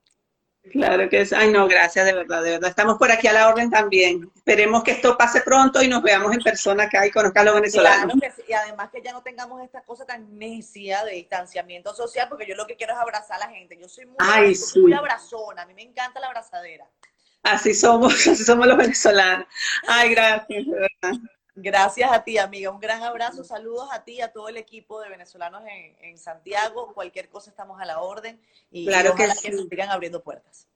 Claro 0.72 1.08
que 1.10 1.20
es. 1.20 1.32
Ay, 1.32 1.50
no, 1.50 1.68
gracias, 1.68 2.06
de 2.06 2.14
verdad, 2.14 2.42
de 2.42 2.52
verdad. 2.52 2.70
Estamos 2.70 2.96
por 2.98 3.10
aquí 3.10 3.26
a 3.26 3.32
la 3.32 3.48
orden 3.48 3.70
también. 3.70 4.30
Esperemos 4.34 4.82
que 4.82 4.92
esto 4.92 5.16
pase 5.16 5.42
pronto 5.42 5.82
y 5.82 5.88
nos 5.88 6.02
veamos 6.02 6.34
en 6.34 6.42
persona 6.42 6.84
acá 6.84 7.06
y 7.06 7.10
conozcan 7.10 7.42
a 7.42 7.44
los 7.50 7.54
venezolanos. 7.60 8.14
y 8.48 8.52
además 8.52 8.90
que 8.90 9.02
ya 9.02 9.12
no 9.12 9.22
tengamos 9.22 9.62
esta 9.62 9.82
cosa 9.82 10.06
tan 10.06 10.38
necia 10.38 11.04
de 11.04 11.12
distanciamiento 11.12 11.94
social, 11.94 12.28
porque 12.28 12.46
yo 12.46 12.54
lo 12.54 12.66
que 12.66 12.76
quiero 12.76 12.94
es 12.94 12.98
abrazar 12.98 13.36
a 13.42 13.46
la 13.46 13.54
gente. 13.54 13.78
Yo 13.78 13.88
soy 13.88 14.06
muy, 14.06 14.16
muy 14.82 14.92
abrazona, 14.94 15.62
a 15.62 15.66
mí 15.66 15.74
me 15.74 15.82
encanta 15.82 16.18
la 16.18 16.28
abrazadera. 16.28 16.88
Así 17.42 17.74
somos, 17.74 18.14
así 18.26 18.42
somos 18.42 18.66
los 18.66 18.78
venezolanos. 18.78 19.46
Ay, 19.86 20.10
gracias, 20.10 20.64
de 20.64 20.72
verdad. 20.72 21.20
Gracias 21.56 22.10
a 22.10 22.24
ti, 22.24 22.36
amiga. 22.36 22.70
Un 22.70 22.80
gran 22.80 23.02
abrazo. 23.02 23.44
Saludos 23.44 23.88
a 23.92 24.02
ti 24.02 24.14
y 24.14 24.20
a 24.20 24.32
todo 24.32 24.48
el 24.48 24.56
equipo 24.56 25.00
de 25.00 25.08
venezolanos 25.08 25.62
en, 26.00 26.18
Santiago. 26.18 26.92
Cualquier 26.92 27.28
cosa 27.28 27.50
estamos 27.50 27.80
a 27.80 27.84
la 27.84 28.00
orden 28.00 28.40
y, 28.70 28.86
claro 28.86 29.14
que, 29.14 29.28
que 29.42 29.50
nos 29.50 29.68
sigan 29.68 29.90
abriendo 29.90 30.22
puertas. 30.22 30.68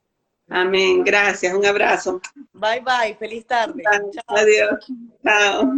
Amén. 0.49 1.03
Gracias. 1.05 1.53
Un 1.53 1.66
abrazo. 1.66 2.20
Bye, 2.53 2.81
bye. 2.81 3.16
Feliz 3.18 3.47
tarde. 3.47 3.83
Adiós. 4.26 4.87
Chao. 5.22 5.72